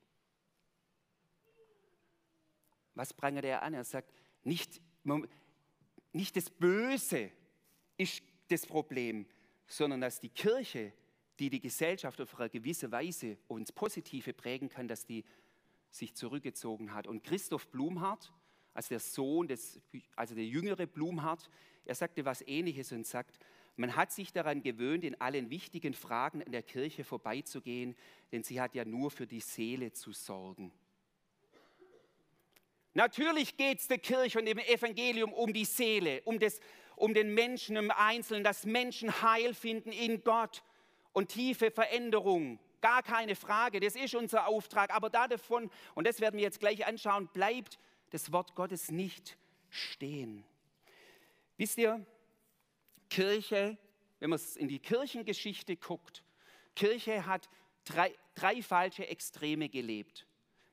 Was 2.94 3.12
prangert 3.12 3.46
er 3.46 3.64
an? 3.64 3.74
Er 3.74 3.84
sagt, 3.84 4.14
nicht, 4.44 4.80
nicht 6.14 6.36
das 6.36 6.52
Böse 6.52 7.32
ist 7.98 8.22
das 8.50 8.68
Problem, 8.68 9.26
sondern 9.66 10.02
dass 10.02 10.20
die 10.20 10.30
Kirche, 10.30 10.94
die 11.40 11.50
die 11.50 11.60
Gesellschaft 11.60 12.22
auf 12.22 12.40
eine 12.40 12.52
gewisse 12.52 12.92
Weise 12.92 13.40
uns 13.48 13.72
Positive 13.72 14.34
prägen 14.34 14.70
kann, 14.70 14.88
dass 14.88 15.08
die 15.08 15.26
sich 15.98 16.16
zurückgezogen 16.16 16.94
hat. 16.94 17.08
Und 17.08 17.24
Christoph 17.24 17.68
Blumhardt, 17.68 18.32
als 18.74 18.90
der 18.90 19.00
Sohn 19.00 19.48
des, 19.48 19.82
also 20.16 20.36
der 20.36 20.46
jüngere 20.46 20.86
Blumhardt, 20.86 21.50
er 21.86 21.96
sagte 21.96 22.26
was 22.26 22.42
Ähnliches 22.42 22.92
und 22.92 23.06
sagt, 23.06 23.40
man 23.76 23.96
hat 23.96 24.12
sich 24.12 24.34
daran 24.34 24.64
gewöhnt, 24.64 25.04
in 25.04 25.20
allen 25.22 25.50
wichtigen 25.50 25.94
Fragen 25.94 26.42
in 26.42 26.52
der 26.52 26.64
Kirche 26.64 27.04
vorbeizugehen, 27.04 27.96
denn 28.32 28.44
sie 28.44 28.60
hat 28.60 28.74
ja 28.74 28.84
nur 28.86 29.12
für 29.12 29.28
die 29.28 29.40
Seele 29.40 29.94
zu 29.94 30.14
sorgen. 30.14 30.72
Natürlich 32.96 33.56
geht 33.56 33.78
es 33.78 33.88
der 33.88 34.00
Kirche 34.00 34.40
und 34.40 34.46
dem 34.46 34.58
Evangelium 34.58 35.32
um 35.32 35.54
die 35.54 35.66
Seele, 35.66 36.24
um, 36.26 36.40
das, 36.40 36.60
um 36.96 37.14
den 37.14 37.36
Menschen 37.36 37.76
im 37.76 37.92
Einzelnen, 37.92 38.44
dass 38.44 38.66
Menschen 38.66 39.22
Heil 39.22 39.54
finden 39.54 39.92
in 39.92 40.24
Gott 40.24 40.64
und 41.14 41.30
tiefe 41.30 41.70
Veränderung. 41.70 42.60
Gar 42.82 43.04
keine 43.04 43.36
Frage, 43.36 43.80
das 43.80 43.96
ist 43.96 44.14
unser 44.16 44.48
Auftrag. 44.48 44.94
Aber 44.94 45.10
da 45.10 45.28
davon, 45.28 45.72
und 45.96 46.08
das 46.08 46.20
werden 46.20 46.38
wir 46.38 46.44
jetzt 46.44 46.60
gleich 46.60 46.86
anschauen, 46.86 47.28
bleibt 47.34 47.80
das 48.12 48.32
Wort 48.32 48.56
Gottes 48.56 48.92
nicht 48.92 49.38
stehen. 49.70 50.44
Wisst 51.58 51.78
ihr, 51.78 52.06
Kirche, 53.10 53.78
wenn 54.20 54.30
man 54.30 54.40
in 54.56 54.68
die 54.68 54.80
Kirchengeschichte 54.80 55.76
guckt, 55.76 56.24
Kirche 56.76 57.26
hat 57.26 57.50
drei, 57.84 58.14
drei 58.36 58.62
falsche 58.62 59.08
Extreme 59.08 59.70
gelebt. 59.70 60.28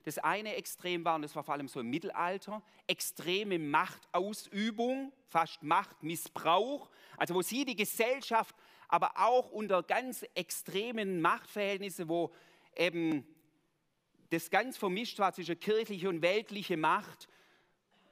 Das 0.05 0.19
eine 0.19 0.55
Extrem 0.57 1.03
war, 1.05 1.15
und 1.15 1.23
das 1.23 1.35
war 1.35 1.43
vor 1.43 1.55
allem 1.55 1.67
so 1.67 1.81
im 1.81 1.89
Mittelalter, 1.89 2.63
extreme 2.87 3.59
Machtausübung, 3.59 5.13
fast 5.29 5.63
Machtmissbrauch, 5.63 6.91
also 7.17 7.35
wo 7.35 7.41
sie 7.41 7.65
die 7.65 7.75
Gesellschaft 7.75 8.55
aber 8.88 9.12
auch 9.17 9.50
unter 9.50 9.83
ganz 9.83 10.25
extremen 10.35 11.21
Machtverhältnissen, 11.21 12.09
wo 12.09 12.33
eben 12.76 13.26
das 14.31 14.50
ganz 14.50 14.76
vermischt 14.76 15.19
war 15.19 15.33
zwischen 15.33 15.59
kirchliche 15.59 16.09
und 16.09 16.23
weltliche 16.23 16.76
Macht, 16.76 17.29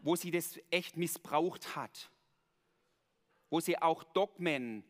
wo 0.01 0.17
sie 0.17 0.31
das 0.31 0.59
echt 0.71 0.97
missbraucht 0.97 1.77
hat, 1.77 2.11
wo 3.51 3.61
sie 3.61 3.81
auch 3.81 4.05
Dogmen 4.05 4.85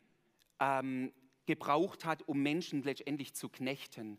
ähm, 0.60 1.12
gebraucht 1.46 2.04
hat, 2.04 2.26
um 2.28 2.42
Menschen 2.42 2.82
letztendlich 2.82 3.34
zu 3.34 3.48
knechten. 3.48 4.18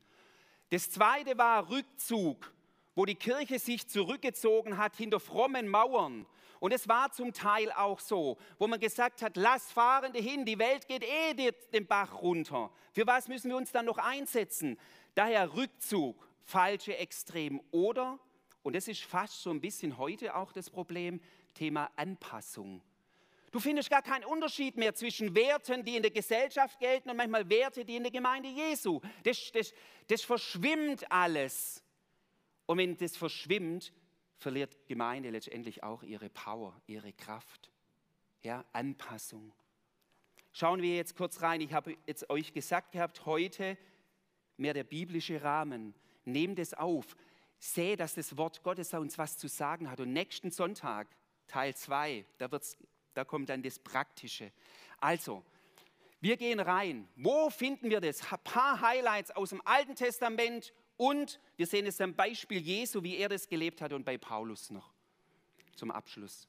Das 0.70 0.90
zweite 0.92 1.38
war 1.38 1.70
Rückzug, 1.70 2.54
wo 2.96 3.06
die 3.06 3.16
Kirche 3.16 3.60
sich 3.60 3.88
zurückgezogen 3.88 4.78
hat 4.78 4.96
hinter 4.96 5.20
frommen 5.20 5.68
Mauern 5.68 6.26
und 6.64 6.72
es 6.72 6.88
war 6.88 7.12
zum 7.12 7.34
Teil 7.34 7.74
auch 7.74 8.00
so, 8.00 8.38
wo 8.58 8.68
man 8.68 8.80
gesagt 8.80 9.22
hat, 9.22 9.36
lass 9.36 9.70
Fahrende 9.70 10.20
hin, 10.20 10.46
die 10.46 10.58
Welt 10.58 10.88
geht 10.88 11.04
eh 11.04 11.52
den 11.74 11.86
Bach 11.86 12.22
runter. 12.22 12.72
Für 12.94 13.06
was 13.06 13.28
müssen 13.28 13.50
wir 13.50 13.58
uns 13.58 13.74
dann 13.74 13.86
noch 13.86 13.98
einsetzen? 13.98 14.80
Daher 15.14 15.54
Rückzug, 15.56 16.26
falsche 16.46 16.96
Extrem. 16.96 17.62
Oder, 17.72 18.18
und 18.62 18.78
das 18.78 18.88
ist 18.88 19.04
fast 19.04 19.42
so 19.42 19.50
ein 19.50 19.60
bisschen 19.60 19.98
heute 19.98 20.38
auch 20.38 20.54
das 20.54 20.70
Problem, 20.70 21.20
Thema 21.54 21.92
Anpassung. 21.98 22.82
Du 23.52 23.60
findest 23.60 23.90
gar 23.90 24.02
keinen 24.02 24.24
Unterschied 24.24 24.78
mehr 24.78 24.96
zwischen 24.96 25.36
Werten, 25.36 25.84
die 25.84 25.98
in 25.98 26.02
der 26.02 26.12
Gesellschaft 26.12 26.80
gelten 26.80 27.10
und 27.10 27.18
manchmal 27.18 27.50
Werte, 27.50 27.84
die 27.84 27.98
in 27.98 28.04
der 28.04 28.12
Gemeinde 28.14 28.48
Jesu. 28.48 29.02
Das, 29.26 29.52
das, 29.52 29.74
das 30.08 30.22
verschwimmt 30.22 31.12
alles. 31.12 31.84
Und 32.68 32.78
wenn 32.78 32.96
das 32.96 33.18
verschwimmt, 33.18 33.92
verliert 34.44 34.86
Gemeinde 34.88 35.32
letztendlich 35.32 35.84
auch 35.84 36.04
ihre 36.04 36.30
Power, 36.30 36.80
ihre 36.86 37.14
Kraft. 37.14 37.72
Ja, 38.44 38.64
Anpassung. 38.74 39.54
Schauen 40.52 40.82
wir 40.82 40.96
jetzt 40.96 41.16
kurz 41.16 41.42
rein. 41.42 41.62
Ich 41.62 41.74
habe 41.74 41.98
jetzt 42.06 42.30
euch 42.30 42.54
gesagt 42.54 42.92
gehabt, 42.92 43.26
heute 43.26 43.78
mehr 44.58 44.74
der 44.74 44.84
biblische 44.84 45.42
Rahmen. 45.42 45.96
Nehmt 46.26 46.60
es 46.60 46.74
auf. 46.76 47.16
Sehe, 47.58 47.98
dass 47.98 48.14
das 48.14 48.38
Wort 48.38 48.62
Gottes 48.62 48.94
uns 48.94 49.18
was 49.18 49.38
zu 49.38 49.48
sagen 49.48 49.90
hat. 49.90 50.00
Und 50.00 50.14
nächsten 50.14 50.52
Sonntag, 50.52 51.08
Teil 51.48 51.74
2, 51.74 52.26
da, 52.38 52.50
da 53.14 53.26
kommt 53.26 53.50
dann 53.50 53.64
das 53.64 53.80
Praktische. 53.80 54.52
Also, 55.00 55.44
wir 56.20 56.38
gehen 56.38 56.60
rein. 56.60 57.08
Wo 57.16 57.50
finden 57.50 57.90
wir 57.90 58.02
das? 58.02 58.32
Ein 58.32 58.40
paar 58.44 58.82
Highlights 58.82 59.32
aus 59.32 59.50
dem 59.50 59.62
Alten 59.66 59.96
Testament 59.96 60.74
und 60.98 61.40
wir 61.56 61.68
sehen 61.68 61.86
es 61.86 62.00
am 62.02 62.16
Beispiel 62.16 62.62
Jesu, 62.62 63.04
wie 63.04 63.18
er 63.18 63.30
das 63.30 63.48
gelebt 63.48 63.82
hat 63.82 63.94
und 63.94 64.06
bei 64.06 64.18
Paulus 64.18 64.70
noch 64.70 64.94
zum 65.76 65.92
Abschluss. 65.92 66.48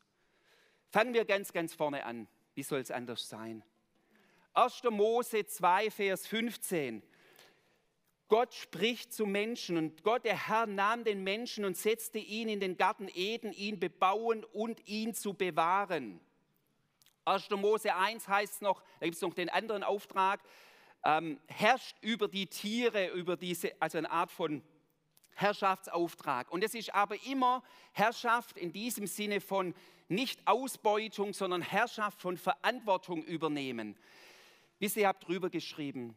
Fangen 0.91 1.15
wir 1.15 1.25
ganz, 1.25 1.53
ganz 1.53 1.75
vorne 1.75 2.05
an. 2.05 2.29
Wie 2.55 2.63
soll 2.63 2.81
es 2.81 2.91
anders 2.91 3.29
sein? 3.29 3.65
1. 4.53 4.83
Mose 4.91 5.47
2, 5.47 5.91
Vers 5.91 6.27
15. 6.27 7.03
Gott 8.29 8.55
spricht 8.55 9.13
zu 9.13 9.27
Menschen 9.27 9.77
und 9.77 10.03
Gott, 10.03 10.25
der 10.25 10.49
Herr, 10.49 10.67
nahm 10.67 11.05
den 11.05 11.25
Menschen 11.25 11.65
und 11.65 11.77
setzte 11.77 12.19
ihn 12.19 12.49
in 12.49 12.61
den 12.61 12.77
Garten 12.77 13.09
Eden, 13.15 13.53
ihn 13.53 13.79
bebauen 13.79 14.45
und 14.45 14.87
ihn 14.89 15.15
zu 15.15 15.35
bewahren. 15.35 16.21
1. 17.25 17.51
Mose 17.51 17.95
1 17.95 18.29
heißt 18.29 18.63
noch, 18.63 18.83
da 19.01 19.07
gibt 19.07 19.17
es 19.17 19.23
noch 19.23 19.35
den 19.35 19.49
anderen 19.49 19.83
Auftrag, 19.83 20.41
ähm, 21.05 21.39
herrscht 21.47 21.97
über 22.01 22.29
die 22.29 22.47
Tiere, 22.47 23.09
über 23.09 23.37
diese, 23.37 23.73
also 23.81 23.99
eine 23.99 24.11
Art 24.11 24.31
von 24.31 24.63
Herrschaftsauftrag. 25.35 26.51
Und 26.51 26.65
es 26.65 26.75
ist 26.75 26.95
aber 26.95 27.23
immer 27.27 27.63
Herrschaft 27.93 28.57
in 28.57 28.73
diesem 28.73 29.07
Sinne 29.07 29.41
von 29.41 29.75
nicht 30.09 30.47
Ausbeutung, 30.47 31.33
sondern 31.33 31.63
Herrschaft 31.63 32.21
von 32.21 32.37
Verantwortung 32.37 33.23
übernehmen. 33.25 33.97
Wisst 34.79 34.97
ihr, 34.97 35.09
habt 35.09 35.27
drüber 35.27 35.51
geschrieben, 35.51 36.17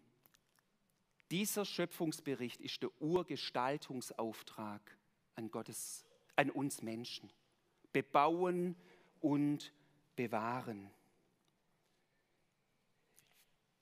dieser 1.31 1.65
Schöpfungsbericht 1.65 2.61
ist 2.61 2.81
der 2.83 2.89
Urgestaltungsauftrag 3.01 4.97
an, 5.35 5.51
Gottes, 5.51 6.05
an 6.35 6.49
uns 6.49 6.81
Menschen. 6.81 7.31
Bebauen 7.91 8.75
und 9.19 9.73
bewahren 10.15 10.89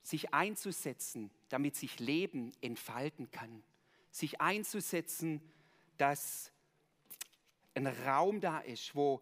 sich 0.05 0.33
einzusetzen, 0.33 1.31
damit 1.49 1.75
sich 1.75 1.99
Leben 1.99 2.51
entfalten 2.61 3.31
kann. 3.31 3.63
Sich 4.11 4.39
einzusetzen, 4.39 5.41
dass 5.97 6.51
ein 7.73 7.87
Raum 7.87 8.39
da 8.39 8.59
ist, 8.59 8.95
wo, 8.95 9.21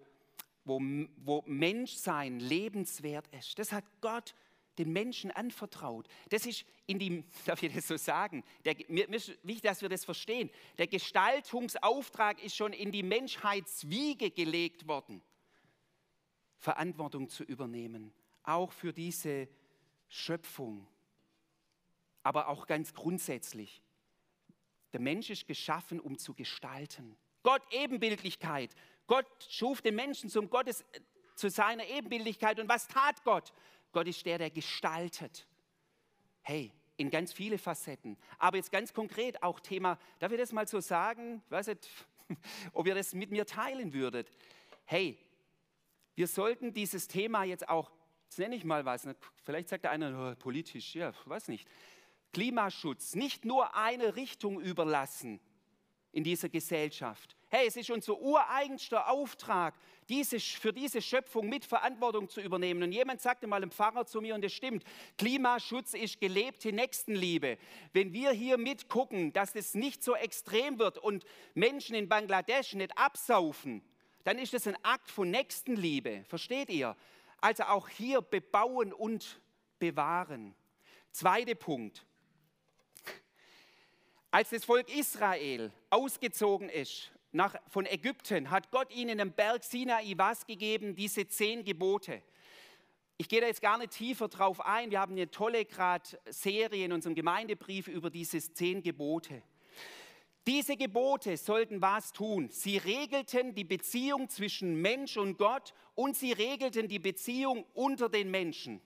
wo, 0.66 0.82
wo 1.18 1.42
Menschsein 1.46 2.40
lebenswert 2.40 3.26
ist. 3.30 3.58
Das 3.58 3.72
hat 3.72 3.86
Gott 4.02 4.36
den 4.78 4.92
Menschen 4.92 5.32
anvertraut. 5.32 6.08
Das 6.30 6.46
ist 6.46 6.66
in 6.86 7.00
die, 7.00 7.24
darf 7.46 7.64
ich 7.64 7.74
das 7.74 7.88
so 7.88 7.96
sagen, 7.96 8.44
der, 8.66 8.76
mir, 8.90 9.08
mir 9.08 9.16
ist 9.16 9.30
wichtig, 9.44 9.64
dass 9.64 9.82
wir 9.82 9.90
das 9.90 10.04
verstehen. 10.04 10.50
Der 10.78 10.88
Gestaltungsauftrag 10.88 12.44
ist 12.44 12.58
schon 12.58 12.74
in 12.74 12.92
die 12.92 13.04
Menschheitswiege 13.04 14.32
gelegt 14.32 14.86
worden, 14.88 15.22
Verantwortung 16.58 17.30
zu 17.30 17.44
übernehmen, 17.44 18.14
auch 18.44 18.74
für 18.74 18.92
diese 18.92 19.48
Schöpfung, 20.14 20.88
aber 22.22 22.48
auch 22.48 22.68
ganz 22.68 22.94
grundsätzlich. 22.94 23.82
Der 24.94 25.00
Mensch 25.00 25.32
ist 25.32 25.48
geschaffen, 25.48 26.00
um 26.00 26.20
zu 26.20 26.36
gestalten. 26.36 27.18
Gott 27.42 27.64
Ebenbildlichkeit. 27.72 28.76
Gott 29.08 29.26
schuf 29.50 29.82
den 29.82 29.96
Menschen 29.96 30.30
zum 30.30 30.52
Gottes, 30.52 30.86
zu 31.34 31.50
seiner 31.50 31.88
Ebenbildlichkeit. 31.88 32.60
Und 32.60 32.70
was 32.70 32.88
tat 32.88 33.24
Gott? 33.24 33.54
Gott 33.92 34.08
ist 34.08 34.24
der, 34.28 34.38
der 34.38 34.52
gestaltet. 34.52 35.48
Hey, 36.44 36.72
in 36.98 37.10
ganz 37.10 37.34
viele 37.34 37.58
Facetten. 37.58 38.16
Aber 38.38 38.58
jetzt 38.58 38.72
ganz 38.72 38.94
konkret 38.94 39.42
auch 39.42 39.60
Thema, 39.60 39.98
darf 40.20 40.32
ich 40.32 40.38
das 40.38 40.52
mal 40.52 40.68
so 40.68 40.80
sagen? 40.80 41.42
Ich 41.46 41.52
weiß 41.52 41.68
nicht, 41.68 41.90
ob 42.74 42.86
ihr 42.86 42.94
das 42.94 43.16
mit 43.16 43.32
mir 43.32 43.48
teilen 43.48 43.94
würdet. 43.94 44.30
Hey, 44.86 45.18
wir 46.14 46.28
sollten 46.28 46.72
dieses 46.72 47.08
Thema 47.08 47.46
jetzt 47.46 47.68
auch 47.68 47.92
Jetzt 48.34 48.40
nenne 48.40 48.56
ich 48.56 48.64
mal 48.64 48.84
was. 48.84 49.06
Ne? 49.06 49.16
Vielleicht 49.44 49.70
sagt 49.70 49.84
der 49.84 49.92
eine, 49.92 50.32
oh, 50.32 50.36
politisch, 50.36 50.96
ja, 50.96 51.14
weiß 51.26 51.50
nicht. 51.50 51.68
Klimaschutz, 52.32 53.14
nicht 53.14 53.46
nur 53.46 53.76
eine 53.76 54.16
Richtung 54.16 54.60
überlassen 54.60 55.40
in 56.12 56.24
dieser 56.24 56.50
Gesellschaft. 56.50 57.36
Hey, 57.50 57.68
es 57.68 57.76
ist 57.76 57.92
unser 57.92 58.20
ureigenster 58.20 59.08
Auftrag, 59.08 59.76
diese, 60.10 60.40
für 60.40 60.74
diese 60.74 61.00
Schöpfung 61.00 61.48
mit 61.48 61.64
Verantwortung 61.64 62.28
zu 62.28 62.42
übernehmen. 62.42 62.82
Und 62.82 62.92
jemand 62.92 63.22
sagte 63.22 63.46
mal, 63.46 63.62
ein 63.62 63.70
Pfarrer 63.70 64.08
zu 64.08 64.20
mir, 64.20 64.34
und 64.34 64.44
das 64.44 64.54
stimmt, 64.54 64.84
Klimaschutz 65.20 65.94
ist 65.94 66.20
gelebte 66.20 66.74
Nächstenliebe. 66.74 67.60
Wenn 67.92 68.14
wir 68.14 68.32
hier 68.32 68.58
mitgucken, 68.58 69.32
dass 69.32 69.54
es 69.54 69.76
nicht 69.76 70.04
so 70.04 70.16
extrem 70.16 70.80
wird 70.80 70.98
und 70.98 71.24
Menschen 71.54 71.94
in 71.94 72.10
Bangladesch 72.10 72.74
nicht 72.74 72.98
absaufen, 72.98 73.84
dann 74.24 74.40
ist 74.40 74.56
das 74.56 74.66
ein 74.66 74.78
Akt 74.84 75.12
von 75.12 75.30
Nächstenliebe. 75.30 76.24
Versteht 76.28 76.72
ihr? 76.72 76.96
Also 77.44 77.64
auch 77.64 77.90
hier 77.90 78.22
bebauen 78.22 78.94
und 78.94 79.42
bewahren. 79.78 80.56
Zweiter 81.12 81.56
Punkt. 81.56 82.06
Als 84.32 84.52
das 84.52 84.64
Volk 84.64 84.88
Israel 84.88 85.70
ausgezogen 85.90 86.70
ist 86.70 87.12
nach, 87.34 87.58
von 87.68 87.86
Ägypten, 87.86 88.50
hat 88.50 88.72
Gott 88.72 88.96
ihnen 88.96 89.20
am 89.20 89.34
Berg 89.34 89.66
Sinai 89.66 90.14
was 90.16 90.46
gegeben? 90.46 90.96
Diese 90.96 91.28
zehn 91.28 91.66
Gebote. 91.66 92.22
Ich 93.18 93.28
gehe 93.28 93.42
da 93.42 93.48
jetzt 93.48 93.62
gar 93.62 93.78
nicht 93.78 93.92
tiefer 93.92 94.30
drauf 94.30 94.66
ein. 94.66 94.90
Wir 94.90 95.02
haben 95.02 95.12
eine 95.12 95.30
tolle 95.30 95.66
gerade 95.66 96.18
Serie 96.30 96.86
in 96.86 96.94
unserem 96.94 97.14
Gemeindebrief 97.14 97.90
über 97.90 98.10
diese 98.10 98.40
zehn 98.40 98.82
Gebote. 98.82 99.44
Diese 100.48 100.78
Gebote 100.78 101.36
sollten 101.36 101.82
was 101.82 102.14
tun? 102.14 102.50
Sie 102.50 102.78
regelten 102.78 103.54
die 103.54 103.66
Beziehung 103.66 104.30
zwischen 104.30 104.82
Mensch 104.82 105.18
und 105.18 105.38
Gott 105.38 105.74
und 105.96 106.16
sie 106.18 106.32
regelten 106.32 106.88
die 106.88 107.00
Beziehung 107.00 107.66
unter 107.74 108.10
den 108.10 108.32
Menschen. 108.32 108.82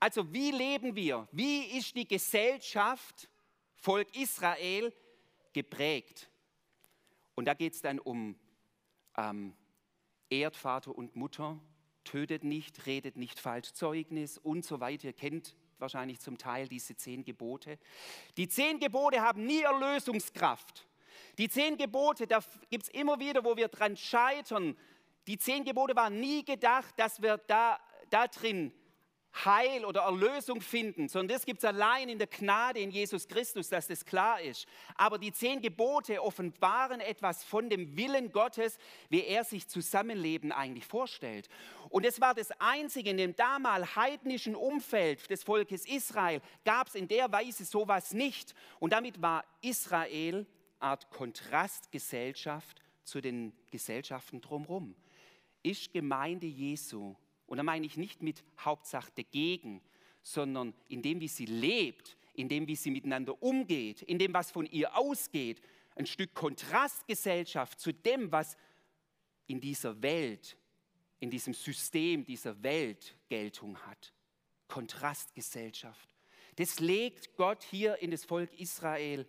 Also 0.00 0.32
wie 0.32 0.50
leben 0.50 0.96
wir? 0.96 1.28
Wie 1.30 1.78
ist 1.78 1.94
die 1.94 2.08
Gesellschaft, 2.08 3.28
Volk 3.76 4.16
Israel, 4.16 4.92
geprägt? 5.52 6.28
Und 7.34 7.46
da 7.46 7.54
geht 7.54 7.74
es 7.74 7.82
dann 7.82 7.98
um 7.98 8.36
ähm, 9.16 9.54
Erdvater 10.28 10.96
und 10.96 11.14
Mutter, 11.14 11.60
tötet 12.04 12.42
nicht, 12.42 12.86
redet 12.86 13.16
nicht 13.16 13.38
falsch 13.38 13.72
Zeugnis 13.72 14.38
und 14.38 14.64
so 14.64 14.80
weiter. 14.80 15.06
Ihr 15.06 15.12
kennt 15.12 15.54
wahrscheinlich 15.78 16.20
zum 16.20 16.38
Teil 16.38 16.68
diese 16.68 16.96
zehn 16.96 17.24
Gebote. 17.24 17.78
Die 18.36 18.48
zehn 18.48 18.80
Gebote 18.80 19.20
haben 19.20 19.44
nie 19.44 19.62
Erlösungskraft. 19.62 20.88
Die 21.38 21.48
zehn 21.48 21.76
Gebote, 21.76 22.26
da 22.26 22.40
gibt 22.70 22.84
es 22.84 22.88
immer 22.88 23.20
wieder, 23.20 23.44
wo 23.44 23.56
wir 23.56 23.68
dran 23.68 23.96
scheitern. 23.96 24.76
Die 25.26 25.38
zehn 25.38 25.64
Gebote 25.64 25.94
waren 25.94 26.18
nie 26.18 26.44
gedacht, 26.44 26.94
dass 26.96 27.22
wir 27.22 27.38
da, 27.38 27.78
da 28.10 28.26
drin 28.26 28.72
Heil 29.44 29.86
oder 29.86 30.02
Erlösung 30.02 30.60
finden, 30.60 31.08
sondern 31.08 31.36
das 31.36 31.46
gibt 31.46 31.60
es 31.60 31.64
allein 31.64 32.10
in 32.10 32.18
der 32.18 32.26
Gnade 32.26 32.80
in 32.80 32.90
Jesus 32.90 33.26
Christus, 33.26 33.68
dass 33.70 33.86
das 33.86 34.04
klar 34.04 34.40
ist. 34.40 34.66
Aber 34.94 35.18
die 35.18 35.32
zehn 35.32 35.62
Gebote 35.62 36.22
offenbaren 36.22 37.00
etwas 37.00 37.42
von 37.42 37.70
dem 37.70 37.96
Willen 37.96 38.30
Gottes, 38.30 38.76
wie 39.08 39.24
er 39.24 39.44
sich 39.44 39.68
Zusammenleben 39.68 40.52
eigentlich 40.52 40.84
vorstellt. 40.84 41.48
Und 41.88 42.04
es 42.04 42.20
war 42.20 42.34
das 42.34 42.50
Einzige 42.60 43.10
in 43.10 43.16
dem 43.16 43.34
damals 43.34 43.96
heidnischen 43.96 44.54
Umfeld 44.54 45.30
des 45.30 45.42
Volkes 45.42 45.86
Israel, 45.86 46.42
gab 46.64 46.88
es 46.88 46.94
in 46.94 47.08
der 47.08 47.32
Weise 47.32 47.64
sowas 47.64 48.12
nicht. 48.12 48.54
Und 48.80 48.92
damit 48.92 49.22
war 49.22 49.44
Israel 49.62 50.46
Art 50.78 51.10
Kontrastgesellschaft 51.10 52.82
zu 53.04 53.20
den 53.20 53.52
Gesellschaften 53.70 54.40
drumherum. 54.40 54.94
Ist 55.62 55.92
Gemeinde 55.92 56.46
Jesu 56.46 57.14
und 57.46 57.56
da 57.56 57.62
meine 57.62 57.86
ich 57.86 57.96
nicht 57.96 58.22
mit 58.22 58.42
Hauptsache 58.58 59.12
dagegen, 59.14 59.82
sondern 60.22 60.74
in 60.88 61.02
dem, 61.02 61.20
wie 61.20 61.28
sie 61.28 61.46
lebt, 61.46 62.16
in 62.34 62.48
dem, 62.48 62.66
wie 62.66 62.76
sie 62.76 62.90
miteinander 62.90 63.42
umgeht, 63.42 64.02
in 64.02 64.18
dem, 64.18 64.32
was 64.32 64.50
von 64.50 64.66
ihr 64.66 64.96
ausgeht, 64.96 65.60
ein 65.96 66.06
Stück 66.06 66.34
Kontrastgesellschaft 66.34 67.78
zu 67.78 67.92
dem, 67.92 68.32
was 68.32 68.56
in 69.46 69.60
dieser 69.60 70.00
Welt, 70.02 70.56
in 71.20 71.30
diesem 71.30 71.52
System 71.52 72.24
dieser 72.24 72.62
Welt 72.62 73.16
Geltung 73.28 73.76
hat. 73.86 74.14
Kontrastgesellschaft. 74.68 76.14
Das 76.56 76.80
legt 76.80 77.36
Gott 77.36 77.62
hier 77.62 77.98
in 77.98 78.10
das 78.10 78.24
Volk 78.24 78.52
Israel 78.58 79.26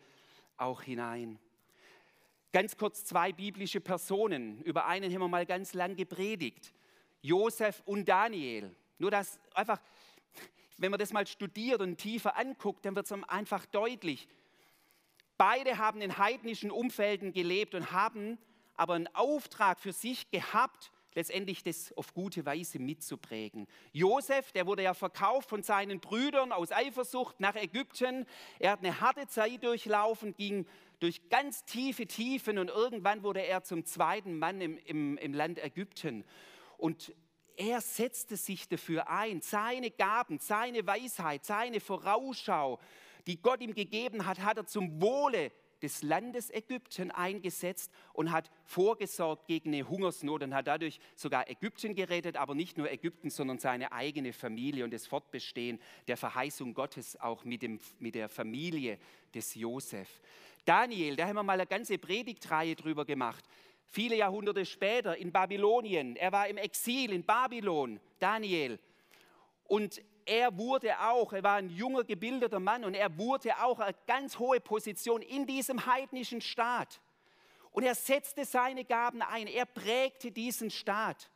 auch 0.56 0.82
hinein. 0.82 1.40
Ganz 2.54 2.78
kurz 2.78 3.04
zwei 3.04 3.32
biblische 3.32 3.82
Personen. 3.82 4.62
Über 4.62 4.86
einen 4.86 5.12
haben 5.12 5.22
wir 5.22 5.28
mal 5.28 5.48
ganz 5.48 5.74
lang 5.74 5.96
gepredigt. 5.96 6.72
Josef 7.24 7.82
und 7.84 8.08
Daniel. 8.08 8.76
Nur 9.00 9.10
das 9.10 9.40
einfach, 9.56 9.82
wenn 10.78 10.92
man 10.92 11.00
das 11.00 11.12
mal 11.14 11.26
studiert 11.26 11.82
und 11.82 11.98
tiefer 11.98 12.38
anguckt, 12.38 12.86
dann 12.86 12.96
wird 12.96 13.08
es 13.08 13.24
einfach 13.28 13.66
deutlich. 13.66 14.28
Beide 15.36 15.80
haben 15.80 16.00
in 16.00 16.20
heidnischen 16.20 16.70
Umfelden 16.70 17.34
gelebt 17.34 17.74
und 17.74 17.92
haben 17.92 18.38
aber 18.76 18.94
einen 18.94 19.08
Auftrag 19.16 19.80
für 19.80 19.92
sich 19.92 20.30
gehabt, 20.30 20.92
letztendlich 21.16 21.64
das 21.64 21.92
auf 21.98 22.14
gute 22.14 22.46
Weise 22.46 22.78
mitzuprägen. 22.78 23.68
Josef, 23.94 24.52
der 24.52 24.68
wurde 24.68 24.84
ja 24.84 24.94
verkauft 24.94 25.50
von 25.50 25.64
seinen 25.64 26.00
Brüdern 26.00 26.52
aus 26.52 26.72
Eifersucht 26.72 27.40
nach 27.40 27.56
Ägypten. 27.56 28.28
Er 28.60 28.72
hat 28.74 28.80
eine 28.80 29.00
harte 29.00 29.28
Zeit 29.28 29.64
durchlaufen, 29.64 30.36
ging 30.36 30.68
durch 31.04 31.28
ganz 31.28 31.66
tiefe 31.66 32.08
Tiefen 32.08 32.58
und 32.58 32.70
irgendwann 32.70 33.24
wurde 33.24 33.42
er 33.42 33.62
zum 33.64 33.84
zweiten 33.84 34.40
Mann 34.40 34.62
im, 34.62 34.78
im, 34.78 35.18
im 35.18 35.34
Land 35.34 35.62
Ägypten. 35.62 36.24
Und 36.78 37.14
er 37.58 37.82
setzte 37.82 38.38
sich 38.38 38.70
dafür 38.70 39.10
ein, 39.10 39.42
seine 39.42 39.92
Gaben, 39.92 40.40
seine 40.40 40.88
Weisheit, 40.88 41.44
seine 41.44 41.82
Vorausschau, 41.82 42.80
die 43.28 43.42
Gott 43.42 43.60
ihm 43.60 43.74
gegeben 43.74 44.26
hat, 44.26 44.40
hat 44.40 44.58
er 44.58 44.66
zum 44.66 45.02
Wohle 45.02 45.52
des 45.82 46.02
Landes 46.02 46.50
Ägypten 46.50 47.12
eingesetzt 47.12 47.92
und 48.14 48.32
hat 48.32 48.50
vorgesorgt 48.64 49.48
gegen 49.48 49.74
eine 49.74 49.88
Hungersnot 49.88 50.42
und 50.42 50.54
hat 50.56 50.68
dadurch 50.68 51.00
sogar 51.16 51.50
Ägypten 51.50 51.94
gerettet, 51.94 52.38
aber 52.38 52.56
nicht 52.56 52.78
nur 52.78 52.90
Ägypten, 52.90 53.30
sondern 53.30 53.60
seine 53.60 53.92
eigene 53.92 54.32
Familie 54.32 54.86
und 54.86 54.94
das 54.94 55.06
Fortbestehen 55.06 55.82
der 56.08 56.16
Verheißung 56.16 56.74
Gottes 56.74 57.20
auch 57.20 57.44
mit, 57.44 57.62
dem, 57.62 57.82
mit 58.00 58.16
der 58.16 58.30
Familie 58.30 58.98
des 59.36 59.56
Josef. 59.56 60.22
Daniel, 60.66 61.16
da 61.16 61.28
haben 61.28 61.36
wir 61.36 61.44
mal 61.44 61.54
eine 61.54 61.68
ganze 61.68 61.98
Predigtreihe 61.98 62.76
drüber 62.76 63.06
gemacht. 63.06 63.44
Viele 63.88 64.16
Jahrhunderte 64.16 64.66
später 64.66 65.18
in 65.18 65.32
Babylonien, 65.32 66.16
er 66.16 66.32
war 66.32 66.48
im 66.48 66.58
Exil 66.58 67.12
in 67.12 67.24
Babylon, 67.24 68.00
Daniel. 68.20 68.80
Und 69.66 70.02
er 70.26 70.58
wurde 70.58 71.00
auch, 71.00 71.34
er 71.34 71.44
war 71.44 71.56
ein 71.56 71.70
junger, 71.70 72.04
gebildeter 72.04 72.60
Mann 72.60 72.86
und 72.86 72.94
er 72.94 73.18
wurde 73.18 73.62
auch 73.62 73.80
eine 73.80 73.96
ganz 74.08 74.40
hohe 74.40 74.60
Position 74.60 75.22
in 75.22 75.46
diesem 75.46 75.86
heidnischen 75.86 76.42
Staat. 76.42 77.02
Und 77.72 77.84
er 77.84 77.96
setzte 77.96 78.46
seine 78.46 78.86
Gaben 78.86 79.22
ein, 79.22 79.48
er 79.48 79.66
prägte 79.66 80.32
diesen 80.32 80.70
Staat. 80.70 81.30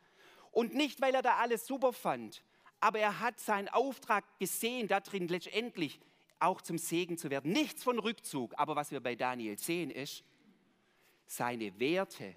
Und 0.52 0.74
nicht, 0.74 1.02
weil 1.02 1.14
er 1.14 1.22
da 1.22 1.36
alles 1.38 1.68
super 1.68 1.94
fand, 1.94 2.44
aber 2.80 3.00
er 3.00 3.20
hat 3.20 3.40
seinen 3.40 3.68
Auftrag 3.68 4.24
gesehen, 4.40 4.88
darin 4.88 5.28
letztendlich 5.28 6.00
auch 6.40 6.62
zum 6.62 6.78
Segen 6.78 7.18
zu 7.18 7.30
werden. 7.30 7.52
Nichts 7.52 7.84
von 7.84 8.00
Rückzug, 8.00 8.54
aber 8.58 8.76
was 8.76 8.92
wir 8.92 9.00
bei 9.00 9.16
Daniel 9.16 9.58
sehen 9.58 9.92
ist, 9.92 10.24
seine 11.26 11.80
Werte, 11.80 12.36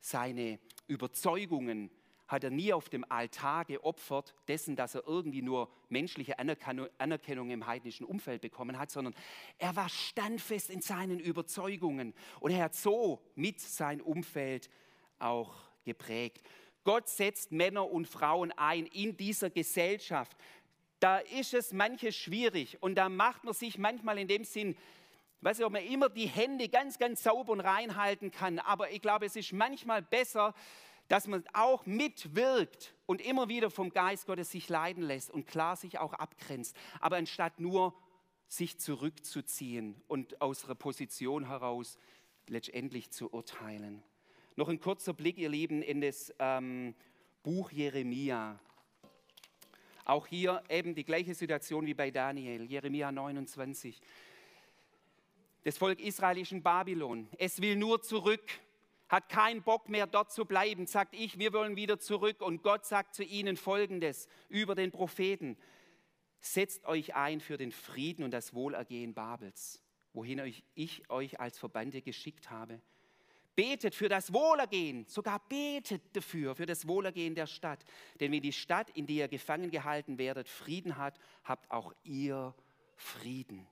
seine 0.00 0.58
Überzeugungen, 0.86 1.90
hat 2.32 2.44
er 2.44 2.50
nie 2.50 2.72
auf 2.72 2.88
dem 2.88 3.04
Altar 3.10 3.66
geopfert, 3.66 4.34
dessen, 4.48 4.74
dass 4.74 4.94
er 4.94 5.06
irgendwie 5.06 5.42
nur 5.42 5.70
menschliche 5.90 6.38
Anerkennung 6.38 7.50
im 7.50 7.66
heidnischen 7.66 8.06
Umfeld 8.06 8.40
bekommen 8.40 8.78
hat, 8.78 8.90
sondern 8.90 9.14
er 9.58 9.76
war 9.76 9.90
standfest 9.90 10.70
in 10.70 10.80
seinen 10.80 11.20
Überzeugungen 11.20 12.14
und 12.40 12.52
er 12.52 12.64
hat 12.64 12.74
so 12.74 13.20
mit 13.34 13.60
sein 13.60 14.00
Umfeld 14.00 14.70
auch 15.18 15.52
geprägt. 15.84 16.42
Gott 16.84 17.08
setzt 17.08 17.52
Männer 17.52 17.90
und 17.90 18.08
Frauen 18.08 18.50
ein 18.52 18.86
in 18.86 19.16
dieser 19.16 19.50
Gesellschaft. 19.50 20.36
Da 21.02 21.18
ist 21.18 21.52
es 21.52 21.72
manches 21.72 22.14
schwierig 22.14 22.80
und 22.80 22.94
da 22.94 23.08
macht 23.08 23.42
man 23.42 23.54
sich 23.54 23.76
manchmal 23.76 24.18
in 24.18 24.28
dem 24.28 24.44
Sinn, 24.44 24.76
weiß 25.40 25.58
ich, 25.58 25.64
ob 25.64 25.72
man 25.72 25.82
immer 25.82 26.08
die 26.08 26.28
Hände 26.28 26.68
ganz, 26.68 26.96
ganz 26.96 27.24
sauber 27.24 27.50
und 27.50 27.60
reinhalten 27.60 28.30
kann, 28.30 28.60
aber 28.60 28.92
ich 28.92 29.02
glaube, 29.02 29.26
es 29.26 29.34
ist 29.34 29.52
manchmal 29.52 30.00
besser, 30.00 30.54
dass 31.08 31.26
man 31.26 31.42
auch 31.54 31.86
mitwirkt 31.86 32.94
und 33.06 33.20
immer 33.20 33.48
wieder 33.48 33.68
vom 33.68 33.90
Geist 33.90 34.26
Gottes 34.26 34.52
sich 34.52 34.68
leiden 34.68 35.02
lässt 35.02 35.32
und 35.32 35.48
klar 35.48 35.74
sich 35.74 35.98
auch 35.98 36.12
abgrenzt. 36.12 36.76
Aber 37.00 37.16
anstatt 37.16 37.58
nur 37.58 37.96
sich 38.46 38.78
zurückzuziehen 38.78 40.00
und 40.06 40.40
aus 40.40 40.62
ihrer 40.62 40.76
Position 40.76 41.48
heraus 41.48 41.98
letztendlich 42.46 43.10
zu 43.10 43.34
urteilen. 43.34 44.04
Noch 44.54 44.68
ein 44.68 44.78
kurzer 44.78 45.14
Blick, 45.14 45.36
ihr 45.36 45.48
Lieben, 45.48 45.82
in 45.82 46.00
das 46.00 46.32
ähm, 46.38 46.94
Buch 47.42 47.72
Jeremia. 47.72 48.60
Auch 50.04 50.26
hier 50.26 50.62
eben 50.68 50.94
die 50.94 51.04
gleiche 51.04 51.34
Situation 51.34 51.86
wie 51.86 51.94
bei 51.94 52.10
Daniel, 52.10 52.64
Jeremia 52.64 53.12
29. 53.12 54.00
Das 55.64 55.78
Volk 55.78 56.00
Israel 56.00 56.38
ist 56.38 56.52
in 56.52 56.62
Babylon. 56.62 57.28
Es 57.38 57.60
will 57.60 57.76
nur 57.76 58.02
zurück 58.02 58.42
hat 59.12 59.28
keinen 59.28 59.62
Bock 59.62 59.90
mehr 59.90 60.06
dort 60.06 60.32
zu 60.32 60.46
bleiben, 60.46 60.86
sagt 60.86 61.14
ich, 61.14 61.38
wir 61.38 61.52
wollen 61.52 61.76
wieder 61.76 61.98
zurück. 61.98 62.40
Und 62.40 62.62
Gott 62.62 62.86
sagt 62.86 63.14
zu 63.14 63.22
ihnen 63.22 63.58
Folgendes 63.58 64.26
über 64.48 64.74
den 64.74 64.90
Propheten. 64.90 65.58
Setzt 66.40 66.86
euch 66.86 67.14
ein 67.14 67.40
für 67.40 67.58
den 67.58 67.72
Frieden 67.72 68.24
und 68.24 68.30
das 68.30 68.54
Wohlergehen 68.54 69.12
Babels, 69.12 69.82
wohin 70.14 70.40
ich 70.74 71.10
euch 71.10 71.38
als 71.38 71.58
Verbande 71.58 72.00
geschickt 72.00 72.50
habe. 72.50 72.80
Betet 73.54 73.94
für 73.94 74.08
das 74.08 74.32
Wohlergehen, 74.32 75.04
sogar 75.06 75.38
betet 75.48 76.16
dafür, 76.16 76.54
für 76.54 76.64
das 76.64 76.88
Wohlergehen 76.88 77.34
der 77.34 77.46
Stadt. 77.46 77.84
Denn 78.18 78.32
wenn 78.32 78.40
die 78.40 78.52
Stadt, 78.52 78.88
in 78.90 79.06
der 79.06 79.16
ihr 79.16 79.28
gefangen 79.28 79.70
gehalten 79.70 80.16
werdet, 80.16 80.48
Frieden 80.48 80.96
hat, 80.96 81.18
habt 81.44 81.70
auch 81.70 81.92
ihr 82.02 82.54
Frieden. 82.96 83.66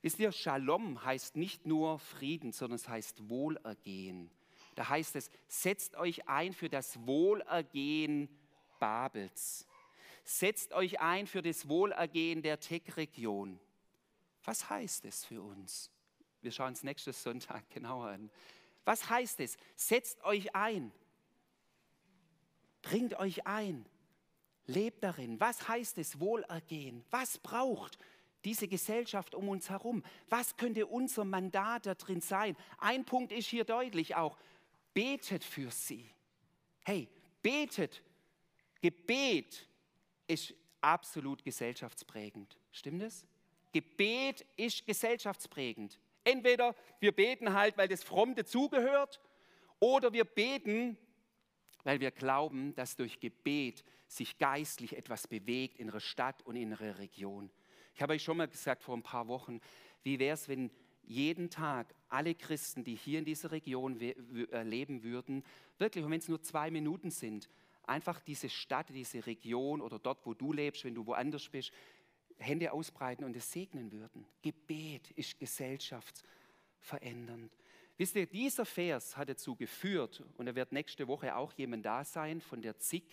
Wisst 0.00 0.18
ihr, 0.18 0.32
Shalom 0.32 1.04
heißt 1.04 1.36
nicht 1.36 1.66
nur 1.66 1.98
Frieden, 1.98 2.52
sondern 2.52 2.76
es 2.76 2.88
heißt 2.88 3.28
Wohlergehen. 3.28 4.30
Da 4.74 4.88
heißt 4.88 5.16
es, 5.16 5.30
setzt 5.46 5.96
euch 5.96 6.28
ein 6.28 6.52
für 6.52 6.68
das 6.68 7.06
Wohlergehen 7.06 8.28
Babels. 8.80 9.68
Setzt 10.24 10.72
euch 10.72 11.00
ein 11.00 11.26
für 11.26 11.42
das 11.42 11.68
Wohlergehen 11.68 12.42
der 12.42 12.58
Tech-Region. 12.58 13.60
Was 14.44 14.70
heißt 14.70 15.04
es 15.04 15.24
für 15.24 15.42
uns? 15.42 15.90
Wir 16.42 16.52
schauen 16.52 16.74
es 16.74 16.82
nächstes 16.82 17.22
Sonntag 17.22 17.68
genauer 17.70 18.08
an. 18.08 18.30
Was 18.84 19.08
heißt 19.08 19.40
es? 19.40 19.56
Setzt 19.76 20.22
euch 20.24 20.54
ein. 20.54 20.92
Bringt 22.82 23.14
euch 23.18 23.46
ein. 23.46 23.86
Lebt 24.66 25.02
darin. 25.02 25.40
Was 25.40 25.68
heißt 25.68 25.98
es? 25.98 26.20
Wohlergehen. 26.20 27.04
Was 27.10 27.38
braucht 27.38 27.98
diese 28.44 28.68
Gesellschaft 28.68 29.34
um 29.34 29.48
uns 29.48 29.70
herum. 29.70 30.02
Was 30.28 30.56
könnte 30.56 30.86
unser 30.86 31.24
Mandat 31.24 31.86
da 31.86 31.94
drin 31.94 32.20
sein? 32.20 32.56
Ein 32.78 33.04
Punkt 33.04 33.32
ist 33.32 33.48
hier 33.48 33.64
deutlich 33.64 34.14
auch, 34.14 34.36
betet 34.94 35.44
für 35.44 35.70
sie. 35.70 36.10
Hey, 36.84 37.08
betet. 37.42 38.02
Gebet 38.80 39.68
ist 40.26 40.54
absolut 40.80 41.44
gesellschaftsprägend. 41.44 42.58
Stimmt 42.72 43.02
es? 43.02 43.24
Gebet 43.72 44.44
ist 44.56 44.84
gesellschaftsprägend. 44.84 45.98
Entweder 46.24 46.74
wir 47.00 47.12
beten 47.12 47.52
halt, 47.52 47.76
weil 47.76 47.88
das 47.88 48.02
fromm 48.02 48.34
dazugehört, 48.34 49.20
oder 49.80 50.12
wir 50.12 50.24
beten, 50.24 50.96
weil 51.82 51.98
wir 51.98 52.12
glauben, 52.12 52.74
dass 52.76 52.94
durch 52.94 53.18
Gebet 53.18 53.82
sich 54.06 54.38
geistlich 54.38 54.96
etwas 54.96 55.26
bewegt 55.26 55.80
in 55.80 55.88
ihrer 55.88 56.00
Stadt 56.00 56.42
und 56.42 56.54
in 56.54 56.70
ihrer 56.70 56.98
Region. 56.98 57.50
Ich 57.94 58.02
habe 58.02 58.12
euch 58.12 58.22
schon 58.22 58.36
mal 58.36 58.46
gesagt 58.46 58.82
vor 58.82 58.96
ein 58.96 59.02
paar 59.02 59.26
Wochen, 59.26 59.60
wie 60.04 60.18
wäre 60.18 60.34
es, 60.34 60.48
wenn 60.48 60.70
jeden 61.02 61.50
Tag 61.50 61.94
alle 62.08 62.34
Christen, 62.34 62.84
die 62.84 62.94
hier 62.94 63.18
in 63.18 63.24
dieser 63.24 63.50
Region 63.50 64.00
äh, 64.00 64.62
leben 64.62 65.02
würden, 65.02 65.42
wirklich, 65.78 66.04
und 66.04 66.10
wenn 66.10 66.20
es 66.20 66.28
nur 66.28 66.42
zwei 66.42 66.70
Minuten 66.70 67.10
sind, 67.10 67.48
einfach 67.84 68.20
diese 68.20 68.48
Stadt, 68.48 68.90
diese 68.90 69.26
Region 69.26 69.80
oder 69.80 69.98
dort, 69.98 70.24
wo 70.24 70.34
du 70.34 70.52
lebst, 70.52 70.84
wenn 70.84 70.94
du 70.94 71.06
woanders 71.06 71.48
bist, 71.48 71.72
Hände 72.42 72.72
ausbreiten 72.72 73.24
und 73.24 73.36
es 73.36 73.50
segnen 73.50 73.92
würden. 73.92 74.26
Gebet 74.42 75.10
ist 75.12 75.38
gesellschaftsverändernd. 75.38 77.52
Wisst 77.96 78.16
ihr, 78.16 78.26
dieser 78.26 78.64
Vers 78.64 79.16
hat 79.16 79.28
dazu 79.28 79.54
geführt, 79.54 80.24
und 80.36 80.46
da 80.46 80.54
wird 80.54 80.72
nächste 80.72 81.06
Woche 81.08 81.36
auch 81.36 81.52
jemand 81.52 81.86
da 81.86 82.04
sein 82.04 82.40
von 82.40 82.62
der 82.62 82.78
ZIG, 82.78 83.04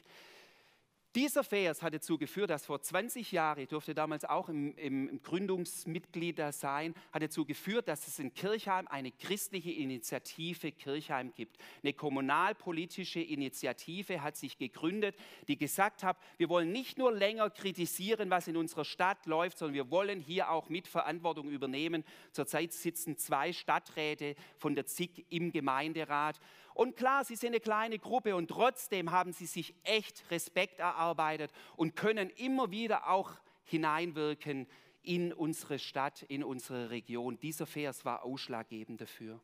dieser 1.15 1.43
Vers 1.43 1.81
hat 1.81 1.93
dazu 1.93 2.19
geführt, 2.19 2.51
dass 2.51 2.67
vor 2.67 2.81
20 2.81 3.31
Jahren, 3.31 3.59
ich 3.59 3.69
durfte 3.69 3.95
damals 3.95 4.25
auch 4.25 4.47
im, 4.47 4.75
im 4.75 5.21
Gründungsmitglied 5.23 6.37
da 6.37 6.51
sein, 6.51 6.93
hat 7.11 7.23
dazu 7.23 7.45
geführt, 7.45 7.87
dass 7.87 8.07
es 8.07 8.19
in 8.19 8.33
Kirchheim 8.33 8.87
eine 8.87 9.11
christliche 9.11 9.71
Initiative 9.71 10.71
Kirchheim 10.71 11.33
gibt. 11.33 11.57
Eine 11.81 11.93
kommunalpolitische 11.93 13.21
Initiative 13.21 14.21
hat 14.21 14.37
sich 14.37 14.59
gegründet, 14.59 15.15
die 15.47 15.57
gesagt 15.57 16.03
hat, 16.03 16.17
wir 16.37 16.47
wollen 16.47 16.71
nicht 16.71 16.99
nur 16.99 17.11
länger 17.11 17.49
kritisieren, 17.49 18.29
was 18.29 18.47
in 18.47 18.55
unserer 18.55 18.85
Stadt 18.85 19.25
läuft, 19.25 19.57
sondern 19.57 19.73
wir 19.73 19.89
wollen 19.89 20.19
hier 20.19 20.51
auch 20.51 20.69
mit 20.69 20.87
Verantwortung 20.87 21.49
übernehmen. 21.49 22.03
Zurzeit 22.31 22.71
sitzen 22.71 23.17
zwei 23.17 23.51
Stadträte 23.51 24.35
von 24.57 24.75
der 24.75 24.85
ZIG 24.85 25.25
im 25.29 25.51
Gemeinderat 25.51 26.39
und 26.79 26.95
klar, 26.95 27.25
sie 27.25 27.35
sind 27.35 27.49
eine 27.49 27.59
kleine 27.59 27.99
Gruppe 27.99 28.37
und 28.37 28.47
trotzdem 28.47 29.11
haben 29.11 29.33
sie 29.33 29.47
sich 29.47 29.75
echt 29.83 30.23
Respekt 30.31 30.79
erarbeitet 30.79 31.51
und 31.75 31.97
können 31.97 32.29
immer 32.29 32.71
wieder 32.71 33.09
auch 33.09 33.33
hineinwirken 33.65 34.65
in 35.01 35.33
unsere 35.33 35.77
Stadt, 35.77 36.21
in 36.29 36.41
unsere 36.41 36.89
Region. 36.89 37.37
Dieser 37.37 37.65
Vers 37.65 38.05
war 38.05 38.23
ausschlaggebend 38.23 39.01
dafür. 39.01 39.41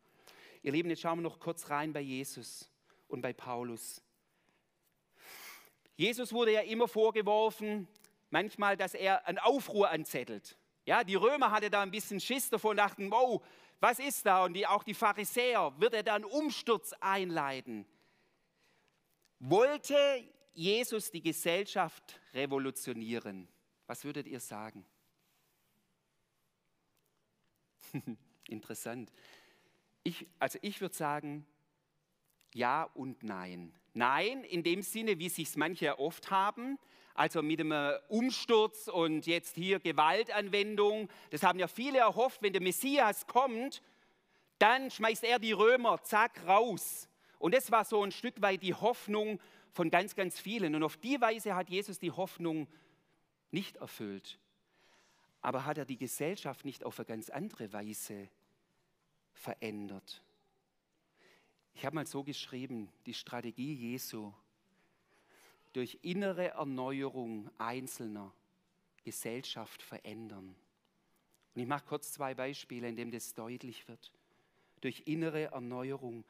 Ihr 0.63 0.71
Lieben, 0.71 0.89
jetzt 0.89 1.02
schauen 1.02 1.17
wir 1.17 1.24
noch 1.24 1.41
kurz 1.41 1.69
rein 1.69 1.91
bei 1.91 2.00
Jesus 2.00 2.71
und 3.10 3.21
bei 3.21 3.34
Paulus. 3.34 4.02
Jesus 5.98 6.32
wurde 6.32 6.54
ja 6.54 6.62
immer 6.62 6.88
vorgeworfen, 6.88 7.89
manchmal, 8.30 8.78
dass 8.78 8.93
er 8.93 9.28
einen 9.28 9.39
Aufruhr 9.39 9.89
anzettelt. 9.89 10.58
Ja, 10.86 11.04
die 11.04 11.15
Römer 11.15 11.52
hatten 11.52 11.69
da 11.69 11.82
ein 11.82 11.91
bisschen 11.91 12.21
Schiss 12.21 12.50
davon 12.50 12.71
und 12.71 12.78
dachten, 12.78 13.12
wow, 13.12 13.43
was 13.86 14.00
ist 14.00 14.26
da? 14.26 14.43
Und 14.43 14.54
die, 14.54 14.65
auch 14.65 14.84
die 14.84 14.95
Pharisäer, 14.95 15.71
wird 15.78 15.93
er 15.93 16.02
da 16.02 16.15
einen 16.15 16.26
Umsturz 16.26 16.91
einleiten? 17.00 17.86
Wollte 19.38 20.28
Jesus 20.56 21.12
die 21.12 21.21
Gesellschaft 21.21 22.19
revolutionieren? 22.34 23.48
Was 23.86 24.04
würdet 24.04 24.26
ihr 24.26 24.39
sagen? 24.39 24.84
Interessant. 28.48 29.12
Ich, 30.02 30.26
also 30.39 30.58
ich 30.63 30.82
würde 30.82 30.95
sagen, 30.95 31.45
ja 32.56 32.89
und 32.95 33.21
nein. 33.21 33.71
Nein, 33.95 34.43
in 34.43 34.62
dem 34.62 34.81
Sinne, 34.81 35.19
wie 35.19 35.29
sich 35.29 35.55
manche 35.55 35.97
oft 35.97 36.29
haben, 36.29 36.77
also 37.13 37.41
mit 37.41 37.62
einem 37.62 37.97
Umsturz 38.10 38.89
und 38.89 39.25
jetzt 39.25 39.55
hier 39.55 39.79
Gewaltanwendung. 39.79 41.10
Das 41.29 41.43
haben 41.43 41.60
ja 41.60 41.67
viele 41.69 41.99
erhofft, 41.99 42.41
wenn 42.41 42.51
der 42.51 42.62
Messias 42.62 43.25
kommt, 43.25 43.81
dann 44.60 44.91
schmeißt 44.91 45.23
er 45.23 45.39
die 45.39 45.53
Römer, 45.53 46.03
zack, 46.03 46.45
raus. 46.45 47.08
Und 47.39 47.53
das 47.53 47.71
war 47.71 47.86
so 47.86 48.03
ein 48.03 48.12
Stück 48.12 48.41
weit 48.41 48.63
die 48.63 48.73
Hoffnung 48.73 49.39
von 49.71 49.89
ganz, 49.89 50.13
ganz 50.13 50.41
vielen. 50.41 50.75
Und 50.75 50.84
auf 50.84 50.97
die 50.97 51.21
Weise 51.21 51.55
hat 51.55 51.69
Jesus 51.69 51.97
die 51.97 52.12
Hoffnung 52.12 52.67
nicht 53.51 53.77
erfüllt. 53.77 54.39
Aber 55.39 55.63
hat 55.63 55.77
er 55.77 55.86
die 55.86 55.97
Gesellschaft 55.97 56.65
nicht 56.65 56.84
auf 56.84 56.99
eine 56.99 57.05
ganz 57.05 57.29
andere 57.29 57.71
Weise 57.71 58.27
verändert? 59.34 60.21
Ich 61.76 61.86
habe 61.86 61.96
mal 61.96 62.08
so 62.08 62.24
geschrieben, 62.24 62.90
die 63.06 63.14
Strategie 63.14 63.74
Jesu 63.74 64.32
durch 65.74 66.00
innere 66.04 66.52
Erneuerung 66.52 67.50
einzelner 67.58 68.34
Gesellschaft 69.04 69.84
verändern. 69.84 70.56
Und 71.54 71.62
ich 71.62 71.68
mache 71.68 71.86
kurz 71.86 72.14
zwei 72.14 72.34
Beispiele, 72.34 72.88
in 72.88 72.96
denen 72.96 73.12
das 73.12 73.34
deutlich 73.34 73.88
wird. 73.90 74.14
Durch 74.80 75.04
innere 75.06 75.52
Erneuerung. 75.52 76.24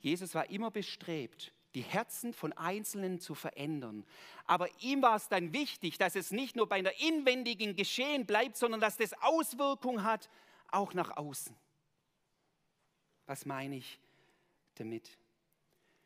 Jesus 0.00 0.34
war 0.34 0.50
immer 0.50 0.72
bestrebt, 0.72 1.52
die 1.74 1.82
Herzen 1.82 2.32
von 2.32 2.52
Einzelnen 2.54 3.20
zu 3.20 3.36
verändern. 3.36 4.04
Aber 4.44 4.68
ihm 4.80 5.02
war 5.02 5.14
es 5.14 5.28
dann 5.28 5.52
wichtig, 5.52 5.98
dass 5.98 6.16
es 6.16 6.32
nicht 6.32 6.56
nur 6.56 6.68
bei 6.68 6.76
einer 6.76 6.98
inwendigen 7.00 7.76
Geschehen 7.76 8.26
bleibt, 8.26 8.56
sondern 8.56 8.80
dass 8.80 8.96
das 8.96 9.12
Auswirkungen 9.22 10.02
hat, 10.02 10.28
auch 10.68 10.94
nach 10.94 11.16
außen. 11.16 11.54
Was 13.26 13.46
meine 13.46 13.76
ich 13.76 14.00
damit? 14.74 15.18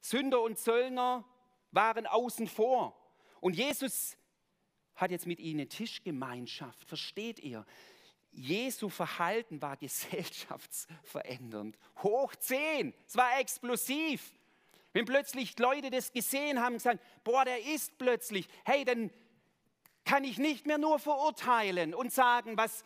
Sünder 0.00 0.42
und 0.42 0.58
Zöllner 0.58 1.24
waren 1.70 2.06
außen 2.06 2.46
vor. 2.48 2.98
Und 3.40 3.56
Jesus 3.56 4.16
hat 4.94 5.10
jetzt 5.10 5.26
mit 5.26 5.40
ihnen 5.40 5.68
Tischgemeinschaft. 5.68 6.84
Versteht 6.84 7.38
ihr? 7.38 7.64
Jesu 8.32 8.88
Verhalten 8.88 9.62
war 9.62 9.76
gesellschaftsverändernd. 9.76 11.78
Hoch 12.02 12.34
zehn, 12.36 12.94
es 13.06 13.16
war 13.16 13.38
explosiv. 13.38 14.32
Wenn 14.92 15.06
plötzlich 15.06 15.58
Leute 15.58 15.90
das 15.90 16.12
gesehen 16.12 16.60
haben 16.60 16.74
und 16.74 16.78
gesagt, 16.78 17.00
boah, 17.24 17.44
der 17.44 17.64
ist 17.64 17.96
plötzlich, 17.96 18.46
hey, 18.64 18.84
dann 18.84 19.10
kann 20.04 20.24
ich 20.24 20.38
nicht 20.38 20.66
mehr 20.66 20.78
nur 20.78 20.98
verurteilen 20.98 21.94
und 21.94 22.12
sagen, 22.12 22.56
was, 22.56 22.84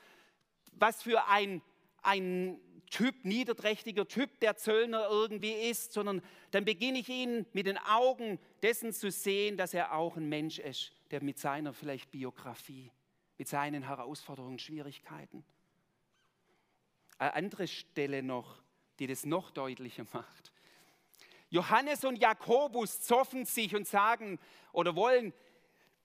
was 0.72 1.02
für 1.02 1.26
ein, 1.26 1.62
ein 2.02 2.60
Typ, 2.90 3.24
niederträchtiger 3.24 4.06
Typ 4.06 4.38
der 4.40 4.56
Zöllner 4.56 5.08
irgendwie 5.10 5.52
ist, 5.52 5.92
sondern 5.92 6.22
dann 6.52 6.64
beginne 6.64 6.98
ich 6.98 7.08
ihn 7.08 7.44
mit 7.52 7.66
den 7.66 7.78
Augen 7.78 8.38
dessen 8.62 8.92
zu 8.92 9.10
sehen, 9.10 9.56
dass 9.56 9.74
er 9.74 9.94
auch 9.94 10.16
ein 10.16 10.28
Mensch 10.28 10.60
ist, 10.60 10.92
der 11.10 11.22
mit 11.22 11.38
seiner 11.38 11.72
vielleicht 11.72 12.12
Biografie 12.12 12.92
mit 13.38 13.48
seinen 13.48 13.82
Herausforderungen, 13.82 14.58
Schwierigkeiten. 14.58 15.44
Eine 17.18 17.34
andere 17.34 17.66
Stelle 17.66 18.22
noch, 18.22 18.62
die 18.98 19.06
das 19.06 19.24
noch 19.24 19.50
deutlicher 19.50 20.06
macht. 20.12 20.52
Johannes 21.48 22.04
und 22.04 22.16
Jakobus 22.18 23.00
zoffen 23.00 23.44
sich 23.44 23.74
und 23.74 23.86
sagen 23.86 24.38
oder 24.72 24.96
wollen, 24.96 25.32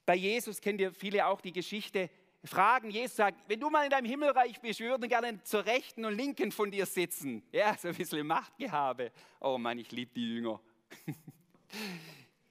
bei 0.06 0.15
Jesus 0.15 0.62
kennt 0.62 0.80
ihr 0.82 0.94
viele 0.94 1.26
auch 1.26 1.41
die 1.41 1.52
Geschichte, 1.52 2.10
fragen, 2.44 2.89
Jesus 2.89 3.15
sagt, 3.17 3.38
wenn 3.48 3.60
du 3.60 3.70
mal 3.70 3.84
in 3.84 3.89
deinem 3.89 4.06
Himmelreich 4.06 4.60
bist, 4.62 4.80
wir 4.80 4.89
würden 4.89 5.08
gerne 5.08 5.44
zur 5.44 5.65
Rechten 5.65 6.06
und 6.06 6.15
Linken 6.15 6.52
von 6.52 6.72
dir 6.72 6.86
sitzen. 6.86 7.44
Ja, 7.52 7.78
so 7.78 7.89
ein 7.89 7.96
bisschen 7.96 8.26
Machtgehabe. 8.26 9.12
Oh 9.39 9.58
Mann, 9.58 9.78
ich 9.78 9.91
liebe 9.91 10.13
die 10.13 10.36
Jünger. 10.36 10.60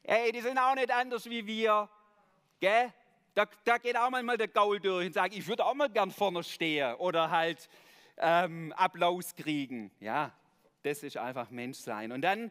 Hey, 0.02 0.32
die 0.32 0.40
sind 0.40 0.58
auch 0.58 0.74
nicht 0.74 0.90
anders 0.90 1.28
wie 1.28 1.46
wir. 1.46 1.88
Gell? 2.58 2.92
Da, 3.34 3.46
da 3.64 3.78
geht 3.78 3.96
auch 3.96 4.10
manchmal 4.10 4.36
der 4.36 4.48
Gaul 4.48 4.80
durch 4.80 5.06
und 5.06 5.12
sagt, 5.12 5.34
ich 5.34 5.46
würde 5.46 5.64
auch 5.64 5.74
mal 5.74 5.88
gern 5.88 6.10
vorne 6.10 6.42
stehen 6.42 6.94
oder 6.96 7.30
halt 7.30 7.68
ähm, 8.16 8.72
Applaus 8.76 9.34
kriegen. 9.34 9.90
Ja, 10.00 10.32
das 10.82 11.02
ist 11.02 11.16
einfach 11.16 11.50
Menschsein. 11.50 12.12
Und 12.12 12.22
dann 12.22 12.50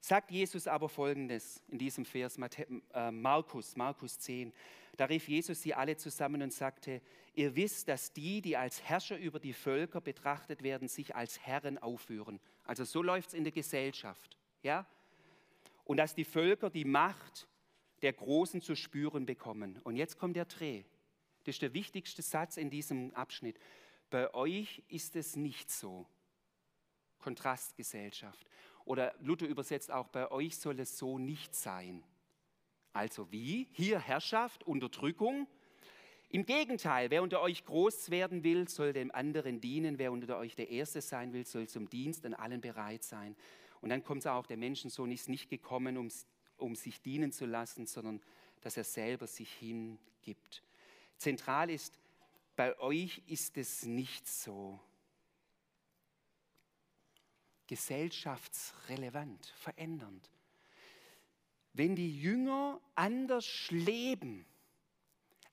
sagt 0.00 0.30
Jesus 0.30 0.66
aber 0.66 0.88
Folgendes 0.88 1.62
in 1.68 1.78
diesem 1.78 2.04
Vers, 2.04 2.38
äh, 2.38 3.10
Markus, 3.10 3.76
Markus 3.76 4.18
10. 4.18 4.52
Da 4.96 5.04
rief 5.04 5.28
Jesus 5.28 5.62
sie 5.62 5.74
alle 5.74 5.96
zusammen 5.96 6.42
und 6.42 6.52
sagte, 6.52 7.02
ihr 7.34 7.54
wisst, 7.54 7.88
dass 7.88 8.12
die, 8.12 8.40
die 8.40 8.56
als 8.56 8.82
Herrscher 8.82 9.18
über 9.18 9.38
die 9.38 9.52
Völker 9.52 10.00
betrachtet 10.00 10.62
werden, 10.62 10.88
sich 10.88 11.14
als 11.14 11.40
Herren 11.40 11.78
aufführen. 11.78 12.40
Also 12.64 12.84
so 12.84 13.02
läuft 13.02 13.28
es 13.28 13.34
in 13.34 13.44
der 13.44 13.52
Gesellschaft. 13.52 14.38
Ja? 14.62 14.86
Und 15.84 15.98
dass 15.98 16.14
die 16.14 16.24
Völker 16.24 16.70
die 16.70 16.86
Macht 16.86 17.46
der 18.06 18.12
Großen 18.12 18.60
zu 18.60 18.76
spüren 18.76 19.26
bekommen. 19.26 19.80
Und 19.82 19.96
jetzt 19.96 20.16
kommt 20.16 20.36
der 20.36 20.44
Dreh. 20.44 20.84
Das 21.42 21.56
ist 21.56 21.62
der 21.62 21.74
wichtigste 21.74 22.22
Satz 22.22 22.56
in 22.56 22.70
diesem 22.70 23.12
Abschnitt. 23.14 23.58
Bei 24.10 24.32
euch 24.32 24.84
ist 24.86 25.16
es 25.16 25.34
nicht 25.34 25.72
so. 25.72 26.06
Kontrastgesellschaft. 27.18 28.46
Oder 28.84 29.12
Luther 29.18 29.48
übersetzt 29.48 29.90
auch, 29.90 30.06
bei 30.06 30.30
euch 30.30 30.56
soll 30.56 30.78
es 30.78 30.96
so 30.96 31.18
nicht 31.18 31.56
sein. 31.56 32.04
Also 32.92 33.32
wie? 33.32 33.66
Hier 33.72 33.98
Herrschaft, 33.98 34.62
Unterdrückung. 34.62 35.48
Im 36.28 36.46
Gegenteil, 36.46 37.10
wer 37.10 37.24
unter 37.24 37.40
euch 37.40 37.64
groß 37.64 38.10
werden 38.10 38.44
will, 38.44 38.68
soll 38.68 38.92
dem 38.92 39.10
anderen 39.10 39.60
dienen. 39.60 39.98
Wer 39.98 40.12
unter 40.12 40.38
euch 40.38 40.54
der 40.54 40.70
Erste 40.70 41.00
sein 41.00 41.32
will, 41.32 41.44
soll 41.44 41.66
zum 41.66 41.90
Dienst 41.90 42.24
an 42.24 42.34
allen 42.34 42.60
bereit 42.60 43.02
sein. 43.02 43.34
Und 43.80 43.88
dann 43.88 44.04
kommt 44.04 44.20
es 44.20 44.28
auch, 44.28 44.46
der 44.46 44.58
Menschensohn 44.58 45.10
ist 45.10 45.28
nicht 45.28 45.50
gekommen, 45.50 45.96
um 45.96 46.08
um 46.56 46.74
sich 46.74 47.00
dienen 47.00 47.32
zu 47.32 47.46
lassen, 47.46 47.86
sondern 47.86 48.20
dass 48.60 48.76
er 48.76 48.84
selber 48.84 49.26
sich 49.26 49.52
hingibt. 49.52 50.62
Zentral 51.16 51.70
ist, 51.70 51.98
bei 52.56 52.78
euch 52.78 53.22
ist 53.26 53.56
es 53.56 53.84
nicht 53.84 54.26
so. 54.26 54.80
Gesellschaftsrelevant, 57.66 59.46
verändernd. 59.58 60.30
Wenn 61.72 61.94
die 61.94 62.18
Jünger 62.18 62.80
anders 62.94 63.70
leben, 63.70 64.46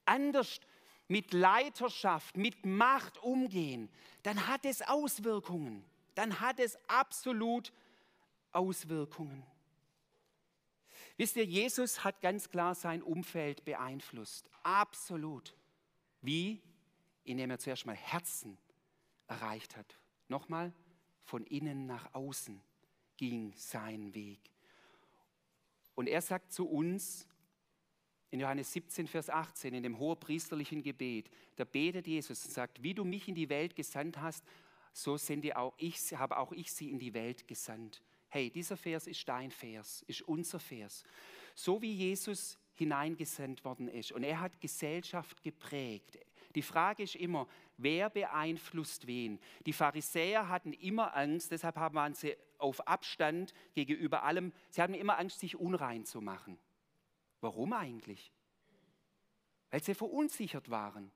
anders 0.06 0.62
mit 1.08 1.34
Leiterschaft, 1.34 2.38
mit 2.38 2.66
Macht 2.66 3.18
umgehen, 3.18 3.90
dann 4.24 4.48
hat 4.48 4.66
es 4.66 4.82
Auswirkungen. 4.82 5.84
Dann 6.16 6.40
hat 6.40 6.60
es 6.60 6.78
absolut 6.88 7.74
Auswirkungen. 8.52 9.44
Wisst 11.18 11.36
ihr, 11.36 11.46
Jesus 11.46 12.04
hat 12.04 12.22
ganz 12.22 12.50
klar 12.50 12.74
sein 12.74 13.04
Umfeld 13.04 13.64
beeinflusst. 13.66 14.50
Absolut. 14.64 15.56
Wie? 16.22 16.62
Indem 17.24 17.52
er 17.52 17.60
zuerst 17.60 17.86
mal 17.86 17.96
Herzen 17.96 18.58
erreicht 19.28 19.78
hat. 19.78 20.00
Nochmal, 20.28 20.74
von 21.20 21.46
innen 21.46 21.86
nach 21.86 22.14
außen 22.14 22.62
ging 23.18 23.54
sein 23.56 24.14
Weg. 24.16 24.40
Und 25.96 26.08
er 26.08 26.22
sagt 26.22 26.52
zu 26.52 26.68
uns 26.68 27.28
in 28.32 28.40
Johannes 28.40 28.74
17, 28.74 29.08
Vers 29.08 29.30
18, 29.30 29.76
in 29.76 29.84
dem 29.84 30.00
hohepriesterlichen 30.00 30.82
Gebet, 30.82 31.30
da 31.56 31.66
betet 31.66 32.08
Jesus 32.08 32.44
und 32.46 32.52
sagt, 32.52 32.82
wie 32.82 32.96
du 32.96 33.06
mich 33.06 33.28
in 33.28 33.36
die 33.36 33.50
Welt 33.50 33.76
gesandt 33.76 34.20
hast, 34.20 34.44
so 34.92 35.18
sende 35.18 35.56
auch 35.56 35.76
ich, 35.78 36.14
habe 36.14 36.38
auch 36.38 36.52
ich 36.52 36.72
sie 36.72 36.90
in 36.90 36.98
die 36.98 37.14
Welt 37.14 37.48
gesandt. 37.48 38.02
Hey, 38.34 38.50
dieser 38.50 38.76
Vers 38.76 39.06
ist 39.06 39.30
dein 39.30 39.52
Vers, 39.52 40.04
ist 40.08 40.24
unser 40.24 40.60
Vers. 40.60 41.04
So 41.54 41.82
wie 41.84 41.94
Jesus 41.94 42.58
hineingesendet 42.74 43.64
worden 43.64 43.88
ist 43.88 44.12
und 44.12 44.24
er 44.24 44.40
hat 44.40 44.60
Gesellschaft 44.60 45.44
geprägt. 45.44 46.18
Die 46.56 46.64
Frage 46.64 47.04
ist 47.04 47.16
immer, 47.16 47.48
wer 47.78 48.10
beeinflusst 48.10 49.06
wen? 49.06 49.40
Die 49.68 49.74
Pharisäer 49.74 50.50
hatten 50.50 50.74
immer 50.74 51.16
Angst, 51.16 51.52
deshalb 51.52 51.76
waren 51.76 52.16
sie 52.16 52.36
auf 52.58 52.88
Abstand 52.88 53.54
gegenüber 53.76 54.24
allem. 54.24 54.52
Sie 54.72 54.82
hatten 54.82 54.96
immer 54.96 55.20
Angst, 55.20 55.40
sich 55.40 55.56
unrein 55.56 56.06
zu 56.06 56.20
machen. 56.20 56.58
Warum 57.40 57.74
eigentlich? 57.74 58.32
Weil 59.70 59.84
sie 59.84 59.94
verunsichert 59.94 60.72
waren. 60.72 61.12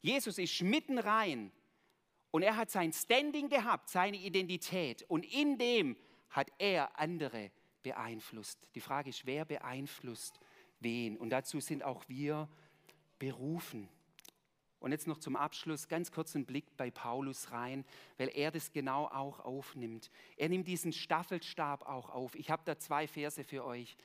Jesus 0.00 0.38
ist 0.38 0.62
mitten 0.62 0.98
rein 0.98 1.52
und 2.30 2.42
er 2.42 2.56
hat 2.56 2.70
sein 2.70 2.92
Standing 2.92 3.48
gehabt, 3.50 3.90
seine 3.90 4.16
Identität 4.16 5.02
und 5.08 5.24
in 5.24 5.58
dem 5.58 5.96
hat 6.30 6.50
er 6.58 6.98
andere 6.98 7.50
beeinflusst. 7.82 8.70
Die 8.74 8.80
Frage 8.80 9.10
ist, 9.10 9.26
wer 9.26 9.44
beeinflusst 9.44 10.40
wen? 10.80 11.16
Und 11.16 11.30
dazu 11.30 11.60
sind 11.60 11.82
auch 11.84 12.08
wir 12.08 12.48
berufen. 13.18 13.88
Und 14.80 14.92
jetzt 14.92 15.06
noch 15.06 15.18
zum 15.18 15.34
Abschluss 15.34 15.88
ganz 15.88 16.12
kurz 16.12 16.34
einen 16.36 16.44
Blick 16.44 16.76
bei 16.76 16.90
Paulus 16.90 17.52
rein, 17.52 17.86
weil 18.18 18.28
er 18.28 18.50
das 18.50 18.70
genau 18.70 19.06
auch 19.06 19.40
aufnimmt. 19.40 20.10
Er 20.36 20.50
nimmt 20.50 20.68
diesen 20.68 20.92
Staffelstab 20.92 21.88
auch 21.88 22.10
auf. 22.10 22.34
Ich 22.34 22.50
habe 22.50 22.62
da 22.66 22.78
zwei 22.78 23.08
Verse 23.08 23.42
für 23.44 23.64
euch. 23.64 23.96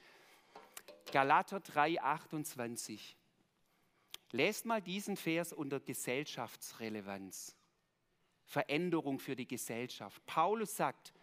Galater 1.11 1.59
3, 1.59 2.01
28. 2.01 3.17
Lest 4.31 4.65
mal 4.65 4.81
diesen 4.81 5.17
Vers 5.17 5.51
unter 5.51 5.79
Gesellschaftsrelevanz. 5.79 7.57
Veränderung 8.45 9.19
für 9.19 9.35
die 9.35 9.47
Gesellschaft. 9.47 10.25
Paulus 10.25 10.77
sagt, 10.77 11.13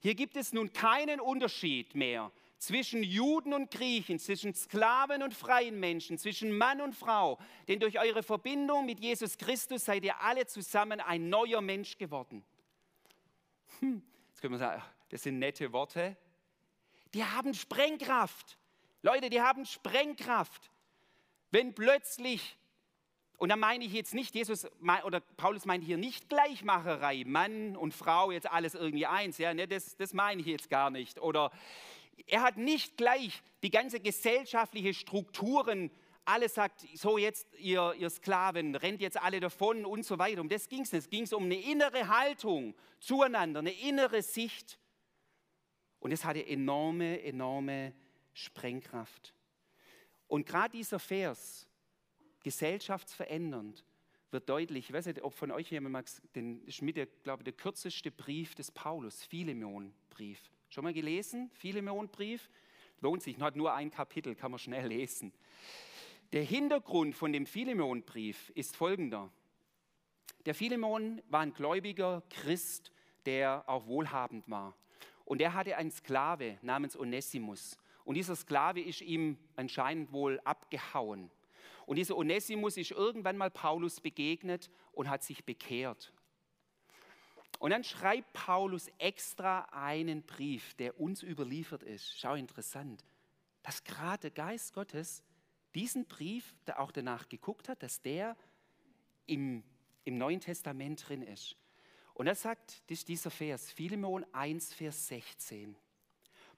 hier 0.00 0.14
gibt 0.14 0.36
es 0.36 0.52
nun 0.52 0.72
keinen 0.72 1.20
Unterschied 1.20 1.94
mehr 1.94 2.30
zwischen 2.58 3.02
Juden 3.02 3.52
und 3.52 3.70
Griechen, 3.70 4.18
zwischen 4.18 4.54
Sklaven 4.54 5.22
und 5.22 5.34
freien 5.34 5.78
Menschen, 5.78 6.18
zwischen 6.18 6.56
Mann 6.56 6.80
und 6.80 6.94
Frau, 6.94 7.38
denn 7.68 7.78
durch 7.78 7.98
eure 7.98 8.22
Verbindung 8.22 8.86
mit 8.86 9.00
Jesus 9.00 9.36
Christus 9.36 9.84
seid 9.84 10.04
ihr 10.04 10.20
alle 10.20 10.46
zusammen 10.46 11.00
ein 11.00 11.28
neuer 11.28 11.60
Mensch 11.60 11.98
geworden. 11.98 12.44
Hm, 13.80 14.02
jetzt 14.28 14.40
können 14.40 14.54
wir 14.54 14.58
sagen, 14.58 14.82
das 15.10 15.22
sind 15.22 15.38
nette 15.38 15.72
Worte. 15.72 16.16
Die 17.12 17.24
haben 17.24 17.54
Sprengkraft. 17.54 18.58
Leute, 19.02 19.30
die 19.30 19.40
haben 19.40 19.66
Sprengkraft. 19.66 20.70
Wenn 21.50 21.74
plötzlich, 21.74 22.56
und 23.36 23.48
da 23.48 23.56
meine 23.56 23.84
ich 23.84 23.92
jetzt 23.92 24.14
nicht, 24.14 24.34
Jesus 24.34 24.66
oder 25.04 25.20
Paulus 25.20 25.64
meint 25.64 25.84
hier 25.84 25.96
nicht 25.96 26.28
Gleichmacherei, 26.28 27.24
Mann 27.26 27.76
und 27.76 27.92
Frau, 27.92 28.30
jetzt 28.30 28.50
alles 28.50 28.74
irgendwie 28.74 29.06
eins, 29.06 29.38
ja, 29.38 29.52
ne, 29.52 29.66
das, 29.66 29.96
das 29.96 30.14
meine 30.14 30.40
ich 30.40 30.46
jetzt 30.46 30.70
gar 30.70 30.90
nicht. 30.90 31.20
Oder 31.20 31.50
er 32.26 32.42
hat 32.42 32.56
nicht 32.56 32.96
gleich 32.96 33.42
die 33.62 33.70
ganze 33.70 34.00
gesellschaftliche 34.00 34.94
Strukturen, 34.94 35.90
alles 36.24 36.54
sagt, 36.54 36.86
so 36.94 37.18
jetzt 37.18 37.46
ihr, 37.58 37.94
ihr 37.98 38.08
Sklaven, 38.08 38.74
rennt 38.76 39.00
jetzt 39.00 39.20
alle 39.20 39.40
davon 39.40 39.84
und 39.84 40.04
so 40.04 40.18
weiter. 40.18 40.40
Um 40.40 40.48
das 40.48 40.68
ging 40.68 40.82
es 40.82 40.92
nicht. 40.92 41.04
Es 41.04 41.10
ging 41.10 41.28
um 41.34 41.44
eine 41.44 41.60
innere 41.60 42.08
Haltung 42.08 42.74
zueinander, 42.98 43.60
eine 43.60 43.72
innere 43.72 44.22
Sicht. 44.22 44.78
Und 45.98 46.12
es 46.12 46.24
hatte 46.24 46.46
enorme, 46.46 47.22
enorme 47.22 47.92
Sprengkraft. 48.32 49.34
Und 50.26 50.46
gerade 50.46 50.70
dieser 50.70 50.98
Vers, 50.98 51.68
gesellschaftsverändernd, 52.44 53.84
wird 54.30 54.48
deutlich, 54.48 54.88
ich 54.88 54.92
weiß 54.92 55.06
nicht, 55.06 55.22
ob 55.22 55.34
von 55.34 55.50
euch 55.50 55.70
jemand 55.70 55.92
mag, 55.92 56.06
den 56.34 56.64
mit 56.80 56.96
der, 56.96 57.06
glaube 57.06 57.42
ich, 57.42 57.44
der 57.44 57.52
kürzeste 57.52 58.10
Brief 58.10 58.54
des 58.54 58.70
Paulus, 58.70 59.24
Philemon-Brief. 59.24 60.40
Schon 60.68 60.84
mal 60.84 60.92
gelesen? 60.92 61.50
Philemon-Brief? 61.54 62.50
Lohnt 63.00 63.22
sich, 63.22 63.38
hat 63.40 63.56
nur 63.56 63.74
ein 63.74 63.90
Kapitel, 63.90 64.34
kann 64.34 64.50
man 64.50 64.58
schnell 64.58 64.88
lesen. 64.88 65.32
Der 66.32 66.42
Hintergrund 66.42 67.14
von 67.14 67.32
dem 67.32 67.46
Philemon-Brief 67.46 68.50
ist 68.54 68.76
folgender. 68.76 69.30
Der 70.46 70.54
Philemon 70.54 71.22
war 71.28 71.40
ein 71.40 71.54
gläubiger 71.54 72.22
Christ, 72.28 72.92
der 73.24 73.64
auch 73.66 73.86
wohlhabend 73.86 74.48
war. 74.50 74.74
Und 75.24 75.40
er 75.40 75.54
hatte 75.54 75.76
einen 75.76 75.90
Sklave 75.90 76.58
namens 76.60 76.98
Onesimus. 76.98 77.78
Und 78.04 78.16
dieser 78.16 78.36
Sklave 78.36 78.80
ist 78.80 79.00
ihm 79.00 79.38
anscheinend 79.56 80.12
wohl 80.12 80.40
abgehauen. 80.40 81.30
Und 81.86 81.96
dieser 81.96 82.16
Onesimus 82.16 82.76
ist 82.76 82.90
irgendwann 82.90 83.36
mal 83.36 83.50
Paulus 83.50 84.00
begegnet 84.00 84.70
und 84.92 85.08
hat 85.08 85.22
sich 85.22 85.44
bekehrt. 85.44 86.12
Und 87.58 87.70
dann 87.70 87.84
schreibt 87.84 88.32
Paulus 88.32 88.88
extra 88.98 89.60
einen 89.70 90.22
Brief, 90.22 90.74
der 90.74 90.98
uns 91.00 91.22
überliefert 91.22 91.82
ist. 91.82 92.18
Schau 92.18 92.34
interessant, 92.34 93.04
dass 93.62 93.84
gerade 93.84 94.30
der 94.30 94.30
Geist 94.32 94.74
Gottes 94.74 95.22
diesen 95.74 96.06
Brief, 96.06 96.54
der 96.66 96.80
auch 96.80 96.92
danach 96.92 97.28
geguckt 97.28 97.68
hat, 97.68 97.82
dass 97.82 98.00
der 98.02 98.36
im, 99.26 99.62
im 100.04 100.18
Neuen 100.18 100.40
Testament 100.40 101.08
drin 101.08 101.22
ist. 101.22 101.56
Und 102.12 102.26
er 102.26 102.34
sagt, 102.34 102.88
dieser 102.88 103.30
Vers, 103.30 103.72
Philemon 103.72 104.24
1, 104.32 104.72
Vers 104.72 105.08
16. 105.08 105.76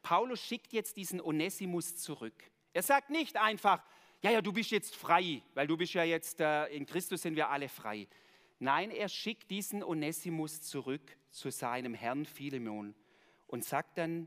Paulus 0.02 0.40
schickt 0.40 0.72
jetzt 0.72 0.96
diesen 0.96 1.20
Onesimus 1.20 1.96
zurück. 1.96 2.50
Er 2.72 2.82
sagt 2.82 3.10
nicht 3.10 3.36
einfach, 3.36 3.82
ja, 4.26 4.32
ja, 4.32 4.42
du 4.42 4.52
bist 4.52 4.72
jetzt 4.72 4.96
frei, 4.96 5.40
weil 5.54 5.68
du 5.68 5.76
bist 5.76 5.94
ja 5.94 6.02
jetzt, 6.02 6.40
äh, 6.40 6.66
in 6.66 6.84
Christus 6.84 7.22
sind 7.22 7.36
wir 7.36 7.48
alle 7.48 7.68
frei. 7.68 8.08
Nein, 8.58 8.90
er 8.90 9.08
schickt 9.08 9.52
diesen 9.52 9.84
Onesimus 9.84 10.62
zurück 10.62 11.16
zu 11.30 11.52
seinem 11.52 11.94
Herrn 11.94 12.26
Philemon 12.26 12.96
und 13.46 13.64
sagt 13.64 13.98
dann, 13.98 14.26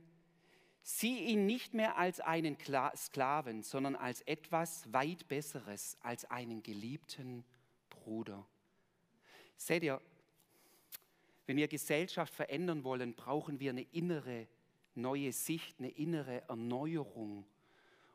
sieh 0.83 1.19
ihn 1.25 1.45
nicht 1.45 1.73
mehr 1.73 1.97
als 1.97 2.21
einen 2.21 2.55
Sklaven, 2.95 3.61
sondern 3.61 3.97
als 3.97 4.21
etwas 4.21 4.87
weit 4.93 5.27
Besseres, 5.27 5.97
als 5.99 6.23
einen 6.23 6.63
geliebten 6.63 7.43
Bruder. 7.89 8.47
Seht 9.57 9.83
ihr, 9.83 9.99
wenn 11.45 11.57
wir 11.57 11.67
Gesellschaft 11.67 12.33
verändern 12.33 12.85
wollen, 12.85 13.15
brauchen 13.15 13.59
wir 13.59 13.71
eine 13.71 13.81
innere 13.81 14.47
neue 14.95 15.33
Sicht, 15.33 15.77
eine 15.79 15.89
innere 15.89 16.47
Erneuerung 16.47 17.45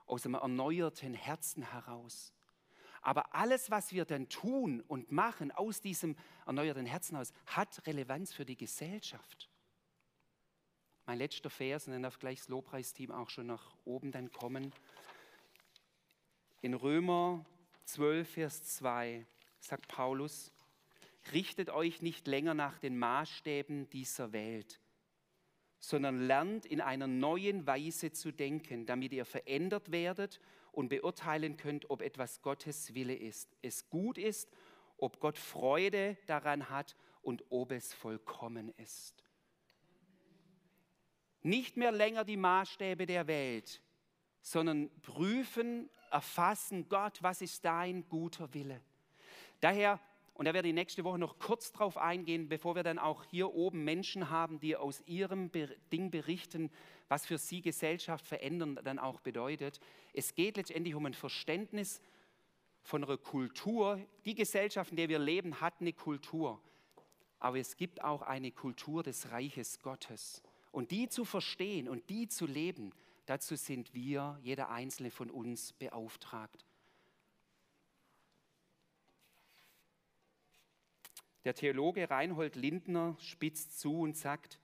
aus 0.06 0.26
einem 0.26 0.34
erneuerten 0.34 1.14
Herzen 1.14 1.62
heraus. 1.70 2.32
Aber 3.02 3.34
alles, 3.34 3.70
was 3.70 3.92
wir 3.92 4.04
dann 4.04 4.28
tun 4.28 4.80
und 4.80 5.12
machen 5.12 5.52
aus 5.52 5.80
diesem 5.80 6.16
erneuerten 6.46 6.86
Herzen 6.86 7.16
aus, 7.16 7.32
hat 7.46 7.86
Relevanz 7.86 8.32
für 8.32 8.46
die 8.46 8.56
Gesellschaft. 8.56 9.50
Mein 11.06 11.18
letzter 11.18 11.50
Vers, 11.50 11.86
und 11.86 11.92
dann 11.92 12.02
darf 12.02 12.18
gleich 12.18 12.38
das 12.38 12.48
Lobpreisteam 12.48 13.12
auch 13.12 13.28
schon 13.28 13.46
nach 13.46 13.76
oben 13.84 14.10
dann 14.10 14.32
kommen. 14.32 14.72
In 16.62 16.72
Römer 16.72 17.44
12, 17.84 18.26
Vers 18.26 18.64
2 18.76 19.26
sagt 19.60 19.88
Paulus, 19.88 20.50
richtet 21.32 21.68
euch 21.68 22.00
nicht 22.00 22.26
länger 22.26 22.54
nach 22.54 22.78
den 22.78 22.98
Maßstäben 22.98 23.90
dieser 23.90 24.32
Welt, 24.32 24.80
sondern 25.88 26.26
lernt 26.26 26.64
in 26.66 26.80
einer 26.80 27.06
neuen 27.06 27.66
Weise 27.66 28.10
zu 28.12 28.32
denken, 28.32 28.86
damit 28.86 29.12
ihr 29.12 29.24
verändert 29.24 29.92
werdet 29.92 30.40
und 30.72 30.88
beurteilen 30.88 31.56
könnt, 31.56 31.90
ob 31.90 32.00
etwas 32.00 32.40
Gottes 32.42 32.94
Wille 32.94 33.14
ist, 33.14 33.56
es 33.62 33.88
gut 33.90 34.16
ist, 34.16 34.50
ob 34.96 35.20
Gott 35.20 35.38
Freude 35.38 36.16
daran 36.26 36.70
hat 36.70 36.96
und 37.22 37.44
ob 37.50 37.72
es 37.72 37.92
vollkommen 37.92 38.70
ist. 38.76 39.24
Nicht 41.42 41.76
mehr 41.76 41.92
länger 41.92 42.24
die 42.24 42.38
Maßstäbe 42.38 43.04
der 43.04 43.26
Welt, 43.26 43.82
sondern 44.40 44.90
prüfen, 45.02 45.90
erfassen, 46.10 46.88
Gott, 46.88 47.22
was 47.22 47.42
ist 47.42 47.64
dein 47.64 48.08
guter 48.08 48.52
Wille? 48.54 48.80
Daher 49.60 50.00
und 50.34 50.46
da 50.46 50.54
werde 50.54 50.66
ich 50.68 50.74
nächste 50.74 51.04
Woche 51.04 51.18
noch 51.18 51.38
kurz 51.38 51.70
drauf 51.70 51.96
eingehen, 51.96 52.48
bevor 52.48 52.74
wir 52.74 52.82
dann 52.82 52.98
auch 52.98 53.22
hier 53.24 53.54
oben 53.54 53.84
Menschen 53.84 54.30
haben, 54.30 54.58
die 54.58 54.74
aus 54.76 55.00
ihrem 55.06 55.50
Ding 55.92 56.10
berichten, 56.10 56.70
was 57.08 57.24
für 57.24 57.38
sie 57.38 57.62
Gesellschaft 57.62 58.26
verändern 58.26 58.80
dann 58.82 58.98
auch 58.98 59.20
bedeutet. 59.20 59.78
Es 60.12 60.34
geht 60.34 60.56
letztendlich 60.56 60.96
um 60.96 61.06
ein 61.06 61.14
Verständnis 61.14 62.00
von 62.82 63.04
einer 63.04 63.16
Kultur. 63.16 64.00
Die 64.24 64.34
Gesellschaft, 64.34 64.90
in 64.90 64.96
der 64.96 65.08
wir 65.08 65.20
leben, 65.20 65.60
hat 65.60 65.74
eine 65.80 65.92
Kultur. 65.92 66.60
Aber 67.38 67.58
es 67.60 67.76
gibt 67.76 68.02
auch 68.02 68.22
eine 68.22 68.50
Kultur 68.50 69.04
des 69.04 69.30
Reiches 69.30 69.78
Gottes. 69.80 70.42
Und 70.72 70.90
die 70.90 71.08
zu 71.08 71.24
verstehen 71.24 71.88
und 71.88 72.10
die 72.10 72.26
zu 72.26 72.46
leben, 72.46 72.90
dazu 73.26 73.54
sind 73.54 73.94
wir, 73.94 74.40
jeder 74.42 74.70
einzelne 74.70 75.12
von 75.12 75.30
uns, 75.30 75.72
beauftragt. 75.74 76.64
Der 81.44 81.54
Theologe 81.54 82.08
Reinhold 82.08 82.56
Lindner 82.56 83.16
spitzt 83.20 83.78
zu 83.78 84.00
und 84.00 84.16
sagt, 84.16 84.58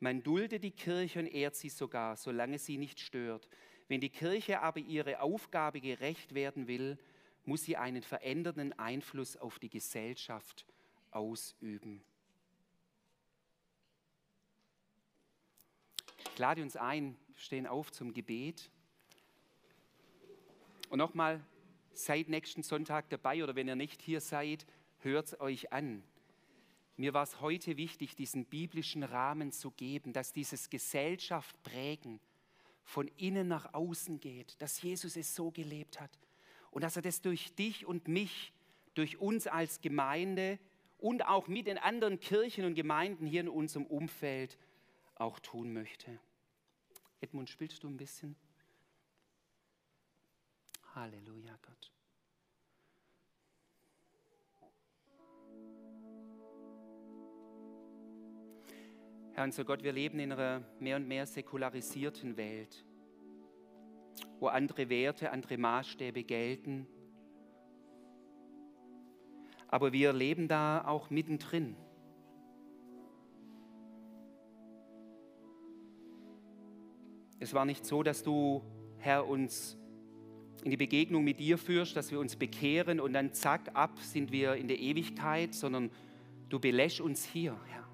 man 0.00 0.22
dulde 0.22 0.60
die 0.60 0.70
Kirche 0.70 1.20
und 1.20 1.26
ehrt 1.26 1.56
sie 1.56 1.70
sogar, 1.70 2.16
solange 2.16 2.58
sie 2.58 2.76
nicht 2.76 3.00
stört. 3.00 3.48
Wenn 3.88 4.00
die 4.00 4.10
Kirche 4.10 4.60
aber 4.60 4.80
ihre 4.80 5.20
Aufgabe 5.20 5.80
gerecht 5.80 6.34
werden 6.34 6.68
will, 6.68 6.98
muss 7.44 7.64
sie 7.64 7.76
einen 7.78 8.02
verändernden 8.02 8.78
Einfluss 8.78 9.36
auf 9.36 9.58
die 9.58 9.70
Gesellschaft 9.70 10.66
ausüben. 11.10 12.02
Ich 16.32 16.38
lade 16.38 16.62
uns 16.62 16.76
ein, 16.76 17.16
stehen 17.34 17.66
auf 17.66 17.90
zum 17.90 18.12
Gebet. 18.12 18.70
Und 20.90 20.98
nochmal, 20.98 21.40
seid 21.92 22.28
nächsten 22.28 22.62
Sonntag 22.62 23.08
dabei 23.08 23.42
oder 23.42 23.56
wenn 23.56 23.66
ihr 23.66 23.74
nicht 23.74 24.02
hier 24.02 24.20
seid, 24.20 24.66
hört 24.98 25.26
es 25.26 25.40
euch 25.40 25.72
an. 25.72 26.04
Mir 26.98 27.14
war 27.14 27.22
es 27.22 27.40
heute 27.40 27.76
wichtig, 27.76 28.16
diesen 28.16 28.44
biblischen 28.44 29.04
Rahmen 29.04 29.52
zu 29.52 29.70
geben, 29.70 30.12
dass 30.12 30.32
dieses 30.32 30.68
Gesellschaft 30.68 31.62
prägen 31.62 32.18
von 32.82 33.06
innen 33.16 33.46
nach 33.46 33.72
außen 33.72 34.18
geht, 34.18 34.60
dass 34.60 34.82
Jesus 34.82 35.16
es 35.16 35.32
so 35.32 35.52
gelebt 35.52 36.00
hat 36.00 36.10
und 36.72 36.82
dass 36.82 36.96
er 36.96 37.02
das 37.02 37.20
durch 37.20 37.54
dich 37.54 37.86
und 37.86 38.08
mich, 38.08 38.52
durch 38.94 39.18
uns 39.18 39.46
als 39.46 39.80
Gemeinde 39.80 40.58
und 40.98 41.24
auch 41.24 41.46
mit 41.46 41.68
den 41.68 41.78
anderen 41.78 42.18
Kirchen 42.18 42.64
und 42.64 42.74
Gemeinden 42.74 43.26
hier 43.26 43.42
in 43.42 43.48
unserem 43.48 43.86
Umfeld 43.86 44.58
auch 45.14 45.38
tun 45.38 45.72
möchte. 45.72 46.18
Edmund, 47.20 47.48
spielst 47.48 47.84
du 47.84 47.88
ein 47.88 47.96
bisschen? 47.96 48.34
Halleluja, 50.96 51.56
Gott. 51.62 51.92
Herr 59.38 59.44
unser 59.44 59.64
Gott, 59.64 59.84
wir 59.84 59.92
leben 59.92 60.18
in 60.18 60.32
einer 60.32 60.64
mehr 60.80 60.96
und 60.96 61.06
mehr 61.06 61.24
säkularisierten 61.24 62.36
Welt, 62.36 62.84
wo 64.40 64.48
andere 64.48 64.88
Werte, 64.88 65.30
andere 65.30 65.56
Maßstäbe 65.56 66.24
gelten. 66.24 66.88
Aber 69.68 69.92
wir 69.92 70.12
leben 70.12 70.48
da 70.48 70.84
auch 70.84 71.08
mittendrin. 71.10 71.76
Es 77.38 77.54
war 77.54 77.64
nicht 77.64 77.86
so, 77.86 78.02
dass 78.02 78.24
du, 78.24 78.64
Herr, 78.96 79.28
uns 79.28 79.78
in 80.64 80.72
die 80.72 80.76
Begegnung 80.76 81.22
mit 81.22 81.38
dir 81.38 81.58
führst, 81.58 81.94
dass 81.94 82.10
wir 82.10 82.18
uns 82.18 82.34
bekehren 82.34 82.98
und 82.98 83.12
dann 83.12 83.32
zack, 83.34 83.70
ab 83.74 84.00
sind 84.00 84.32
wir 84.32 84.56
in 84.56 84.66
der 84.66 84.80
Ewigkeit, 84.80 85.54
sondern 85.54 85.92
du 86.48 86.58
belässt 86.58 87.00
uns 87.00 87.24
hier, 87.24 87.56
Herr. 87.66 87.87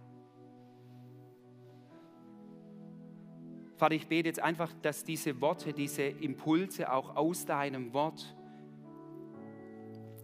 Vater, 3.85 3.97
ich 3.97 4.09
bete 4.09 4.31
jetzt 4.31 4.41
einfach, 4.41 4.73
dass 4.81 5.05
diese 5.05 5.43
Worte, 5.43 5.75
diese 5.75 6.05
Impulse 6.05 6.91
auch 6.91 7.17
aus 7.17 7.45
deinem 7.45 7.93
Wort 7.93 8.35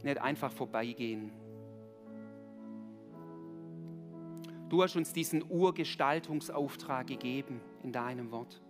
nicht 0.03 0.17
einfach 0.17 0.51
vorbeigehen. 0.51 1.31
Du 4.71 4.83
hast 4.83 4.97
uns 4.97 5.13
diesen 5.13 5.45
Urgestaltungsauftrag 5.47 7.09
gegeben 7.09 7.61
in 7.83 7.93
deinem 7.93 8.31
Wort. 8.31 8.63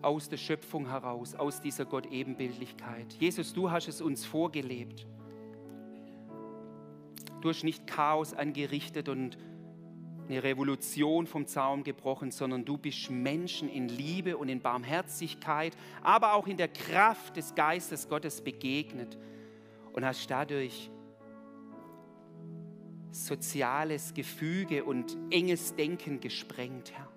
Aus 0.00 0.30
der 0.30 0.38
Schöpfung 0.38 0.88
heraus, 0.88 1.34
aus 1.34 1.60
dieser 1.60 1.84
Gott-Ebenbildlichkeit. 1.84 3.12
Jesus, 3.20 3.52
du 3.52 3.70
hast 3.70 3.88
es 3.88 4.00
uns 4.00 4.24
vorgelebt. 4.24 5.06
Du 7.42 7.50
hast 7.50 7.64
nicht 7.64 7.86
Chaos 7.86 8.32
angerichtet 8.32 9.10
und 9.10 9.36
eine 10.28 10.42
Revolution 10.42 11.26
vom 11.26 11.46
Zaun 11.46 11.84
gebrochen, 11.84 12.30
sondern 12.30 12.64
du 12.64 12.76
bist 12.76 13.10
Menschen 13.10 13.68
in 13.68 13.88
Liebe 13.88 14.36
und 14.36 14.48
in 14.48 14.60
Barmherzigkeit, 14.60 15.76
aber 16.02 16.34
auch 16.34 16.46
in 16.46 16.56
der 16.56 16.68
Kraft 16.68 17.36
des 17.36 17.54
Geistes 17.54 18.08
Gottes 18.08 18.42
begegnet 18.42 19.16
und 19.92 20.04
hast 20.04 20.30
dadurch 20.30 20.90
soziales 23.10 24.12
Gefüge 24.14 24.84
und 24.84 25.16
enges 25.30 25.74
Denken 25.74 26.20
gesprengt, 26.20 26.92
Herr. 26.92 27.08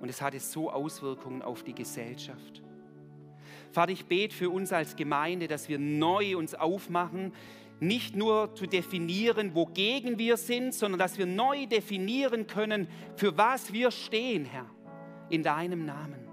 Und 0.00 0.08
es 0.08 0.20
hatte 0.20 0.40
so 0.40 0.70
Auswirkungen 0.70 1.42
auf 1.42 1.62
die 1.62 1.74
Gesellschaft. 1.74 2.62
Vater, 3.70 3.92
ich 3.92 4.06
bete 4.06 4.34
für 4.34 4.50
uns 4.50 4.72
als 4.72 4.96
Gemeinde, 4.96 5.48
dass 5.48 5.68
wir 5.68 5.78
neu 5.78 6.36
uns 6.36 6.54
aufmachen, 6.54 7.32
nicht 7.80 8.16
nur 8.16 8.54
zu 8.54 8.66
definieren, 8.66 9.54
wogegen 9.54 10.18
wir 10.18 10.36
sind, 10.36 10.74
sondern 10.74 10.98
dass 10.98 11.18
wir 11.18 11.26
neu 11.26 11.66
definieren 11.66 12.46
können, 12.46 12.88
für 13.16 13.36
was 13.36 13.72
wir 13.72 13.90
stehen, 13.90 14.44
Herr, 14.46 14.66
in 15.28 15.42
deinem 15.42 15.84
Namen. 15.84 16.26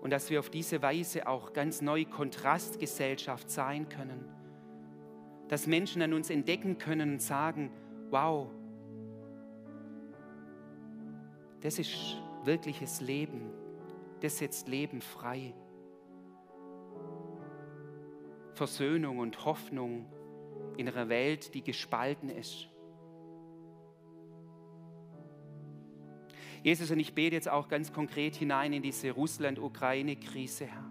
Und 0.00 0.10
dass 0.10 0.30
wir 0.30 0.38
auf 0.38 0.50
diese 0.50 0.82
Weise 0.82 1.26
auch 1.26 1.54
ganz 1.54 1.80
neu 1.80 2.04
Kontrastgesellschaft 2.04 3.50
sein 3.50 3.88
können. 3.88 4.28
Dass 5.48 5.66
Menschen 5.66 6.02
an 6.02 6.12
uns 6.12 6.30
entdecken 6.30 6.78
können 6.78 7.14
und 7.14 7.22
sagen, 7.22 7.70
wow, 8.10 8.48
das 11.62 11.78
ist 11.78 11.94
wirkliches 12.44 13.00
Leben, 13.00 13.50
das 14.20 14.38
setzt 14.38 14.68
Leben 14.68 15.00
frei. 15.00 15.54
Versöhnung 18.54 19.18
und 19.18 19.44
Hoffnung 19.44 20.06
in 20.76 20.88
einer 20.88 21.08
Welt, 21.08 21.54
die 21.54 21.62
gespalten 21.62 22.28
ist. 22.28 22.68
Jesus, 26.62 26.90
und 26.90 26.98
ich 26.98 27.14
bete 27.14 27.36
jetzt 27.36 27.48
auch 27.48 27.68
ganz 27.68 27.92
konkret 27.92 28.36
hinein 28.36 28.72
in 28.72 28.82
diese 28.82 29.10
Russland-Ukraine-Krise, 29.10 30.64
Herr. 30.64 30.90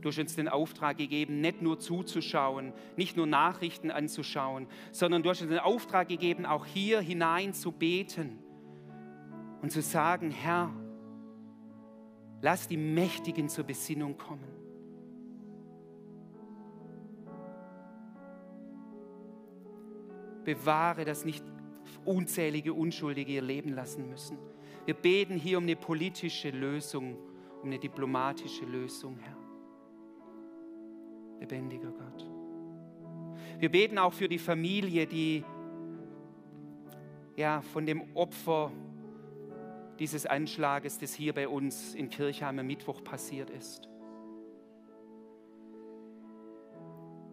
Du 0.00 0.08
hast 0.08 0.18
uns 0.18 0.34
den 0.34 0.48
Auftrag 0.48 0.96
gegeben, 0.96 1.42
nicht 1.42 1.60
nur 1.60 1.78
zuzuschauen, 1.78 2.72
nicht 2.96 3.18
nur 3.18 3.26
Nachrichten 3.26 3.90
anzuschauen, 3.90 4.66
sondern 4.92 5.22
du 5.22 5.28
hast 5.28 5.42
uns 5.42 5.50
den 5.50 5.58
Auftrag 5.58 6.08
gegeben, 6.08 6.46
auch 6.46 6.64
hier 6.64 7.00
hinein 7.00 7.52
zu 7.52 7.70
beten 7.70 8.38
und 9.60 9.70
zu 9.70 9.82
sagen, 9.82 10.30
Herr, 10.30 10.72
lass 12.40 12.66
die 12.66 12.78
Mächtigen 12.78 13.50
zur 13.50 13.64
Besinnung 13.64 14.16
kommen. 14.16 14.59
Bewahre, 20.54 21.04
dass 21.04 21.24
nicht 21.24 21.44
unzählige 22.04 22.72
Unschuldige 22.72 23.32
ihr 23.32 23.42
Leben 23.42 23.72
lassen 23.72 24.08
müssen. 24.08 24.38
Wir 24.84 24.94
beten 24.94 25.36
hier 25.36 25.58
um 25.58 25.64
eine 25.64 25.76
politische 25.76 26.50
Lösung, 26.50 27.16
um 27.62 27.68
eine 27.68 27.78
diplomatische 27.78 28.64
Lösung, 28.64 29.18
Herr. 29.18 29.36
Lebendiger 31.40 31.90
Gott. 31.90 32.26
Wir 33.58 33.70
beten 33.70 33.98
auch 33.98 34.12
für 34.12 34.28
die 34.28 34.38
Familie, 34.38 35.06
die 35.06 35.44
ja, 37.36 37.62
von 37.62 37.86
dem 37.86 38.14
Opfer 38.14 38.72
dieses 39.98 40.26
Anschlages, 40.26 40.98
das 40.98 41.14
hier 41.14 41.32
bei 41.34 41.48
uns 41.48 41.94
in 41.94 42.08
Kirchheim 42.08 42.58
am 42.58 42.66
Mittwoch 42.66 43.04
passiert 43.04 43.50
ist. 43.50 43.88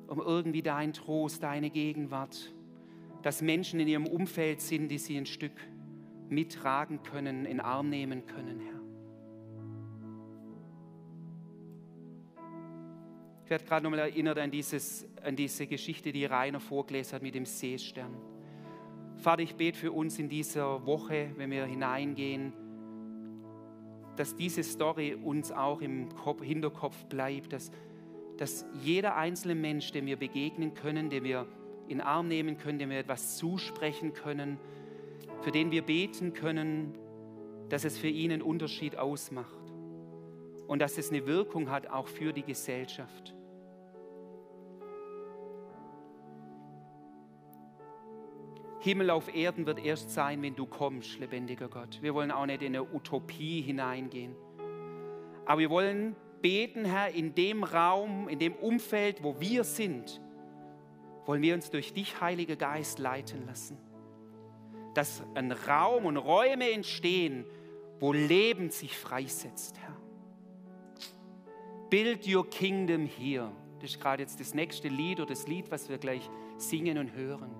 Um 0.08 0.22
irgendwie 0.22 0.62
dein 0.62 0.94
Trost, 0.94 1.44
deine 1.44 1.70
Gegenwart 1.70 2.54
dass 3.22 3.42
Menschen 3.42 3.80
in 3.80 3.88
ihrem 3.88 4.08
Umfeld 4.08 4.62
sind, 4.62 4.90
die 4.90 4.98
sie 4.98 5.18
ein 5.18 5.26
Stück 5.26 5.54
mittragen 6.30 7.04
können, 7.04 7.46
in 7.46 7.60
Arm 7.60 7.90
nehmen 7.90 8.26
können, 8.26 8.60
Herr. 8.60 8.78
Ich 13.46 13.50
werde 13.50 13.64
gerade 13.64 13.84
nochmal 13.84 14.00
erinnert 14.00 14.38
an, 14.40 14.52
dieses, 14.52 15.08
an 15.24 15.38
diese 15.38 15.68
Geschichte, 15.68 16.12
die 16.12 16.26
Rainer 16.26 16.60
vorgelesen 16.60 17.14
hat 17.14 17.22
mit 17.22 17.34
dem 17.34 17.46
Seestern. 17.46 18.14
Vater, 19.16 19.42
ich 19.42 19.56
bete 19.56 19.78
für 19.78 19.94
uns 19.94 20.20
in 20.20 20.28
dieser 20.28 20.86
Woche, 20.86 21.32
wenn 21.38 21.50
wir 21.50 21.66
hineingehen, 21.66 22.52
dass 24.18 24.36
diese 24.36 24.64
Story 24.64 25.16
uns 25.16 25.52
auch 25.52 25.80
im 25.82 26.10
Hinterkopf 26.42 27.06
bleibt, 27.06 27.54
dass, 27.54 27.72
dass 28.36 28.66
jeder 28.84 29.16
einzelne 29.16 29.56
Mensch, 29.56 29.92
dem 29.92 30.08
wir 30.08 30.18
begegnen 30.18 30.74
können, 30.74 31.10
dem 31.10 31.24
wir 31.24 31.48
in 31.88 32.02
Arm 32.02 32.28
nehmen 32.28 32.58
können, 32.58 32.80
dem 32.80 32.90
wir 32.90 33.00
etwas 33.00 33.38
zusprechen 33.38 34.14
können, 34.14 34.60
für 35.42 35.52
den 35.52 35.72
wir 35.72 35.82
beten 35.82 36.34
können, 36.34 36.94
dass 37.70 37.86
es 37.86 37.98
für 37.98 38.08
ihn 38.08 38.32
einen 38.32 38.42
Unterschied 38.42 38.98
ausmacht 38.98 39.74
und 40.68 40.80
dass 40.80 40.98
es 40.98 41.10
eine 41.10 41.26
Wirkung 41.26 41.70
hat 41.70 41.88
auch 41.88 42.08
für 42.08 42.34
die 42.34 42.44
Gesellschaft. 42.44 43.34
Himmel 48.80 49.10
auf 49.10 49.34
Erden 49.34 49.66
wird 49.66 49.84
erst 49.84 50.12
sein, 50.12 50.42
wenn 50.42 50.56
du 50.56 50.66
kommst, 50.66 51.20
lebendiger 51.20 51.68
Gott. 51.68 52.02
Wir 52.02 52.14
wollen 52.14 52.32
auch 52.32 52.46
nicht 52.46 52.62
in 52.62 52.76
eine 52.76 52.84
Utopie 52.84 53.62
hineingehen. 53.62 54.36
Aber 55.46 55.60
wir 55.60 55.70
wollen 55.70 56.16
beten, 56.42 56.86
Herr, 56.86 57.10
in 57.10 57.34
dem 57.36 57.64
Raum, 57.64 58.30
in 58.30 58.40
dem 58.40 58.54
Umfeld, 58.54 59.24
wo 59.24 59.40
wir 59.40 59.64
sind, 59.64 60.22
wollen 61.28 61.42
wir 61.42 61.54
uns 61.54 61.70
durch 61.70 61.94
dich, 61.94 62.20
Heiliger 62.22 62.56
Geist, 62.56 62.98
leiten 62.98 63.46
lassen. 63.46 63.78
Dass 64.96 65.22
ein 65.36 65.52
Raum 65.52 66.06
und 66.06 66.18
Räume 66.18 66.72
entstehen, 66.72 67.46
wo 68.00 68.14
Leben 68.14 68.72
sich 68.72 68.98
freisetzt, 68.98 69.78
Herr. 69.78 69.96
Build 71.90 72.28
your 72.28 72.50
kingdom 72.50 73.06
here. 73.06 73.52
Das 73.80 73.92
ist 73.92 74.02
gerade 74.02 74.24
jetzt 74.24 74.40
das 74.40 74.54
nächste 74.54 74.88
Lied 74.88 75.20
oder 75.20 75.30
das 75.30 75.48
Lied, 75.48 75.70
was 75.70 75.90
wir 75.90 75.98
gleich 75.98 76.28
singen 76.58 76.98
und 76.98 77.14
hören. 77.14 77.52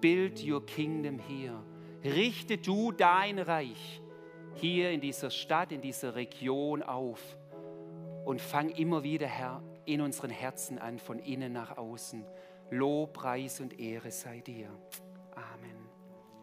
Build 0.00 0.44
your 0.46 0.64
kingdom 0.66 1.18
here. 1.18 1.62
Richte 2.04 2.58
du 2.58 2.92
dein 2.92 3.38
Reich 3.38 4.02
hier 4.54 4.90
in 4.90 5.00
dieser 5.00 5.30
Stadt, 5.30 5.72
in 5.72 5.80
dieser 5.80 6.14
Region 6.16 6.82
auf 6.82 7.20
und 8.24 8.40
fang 8.40 8.70
immer 8.70 9.02
wieder, 9.02 9.26
Herr, 9.26 9.62
in 9.84 10.00
unseren 10.00 10.30
Herzen 10.30 10.78
an, 10.78 10.98
von 10.98 11.18
innen 11.18 11.52
nach 11.52 11.76
außen. 11.76 12.24
Lob, 12.70 13.14
Preis 13.14 13.60
und 13.60 13.78
Ehre 13.80 14.10
sei 14.10 14.40
dir. 14.40 14.68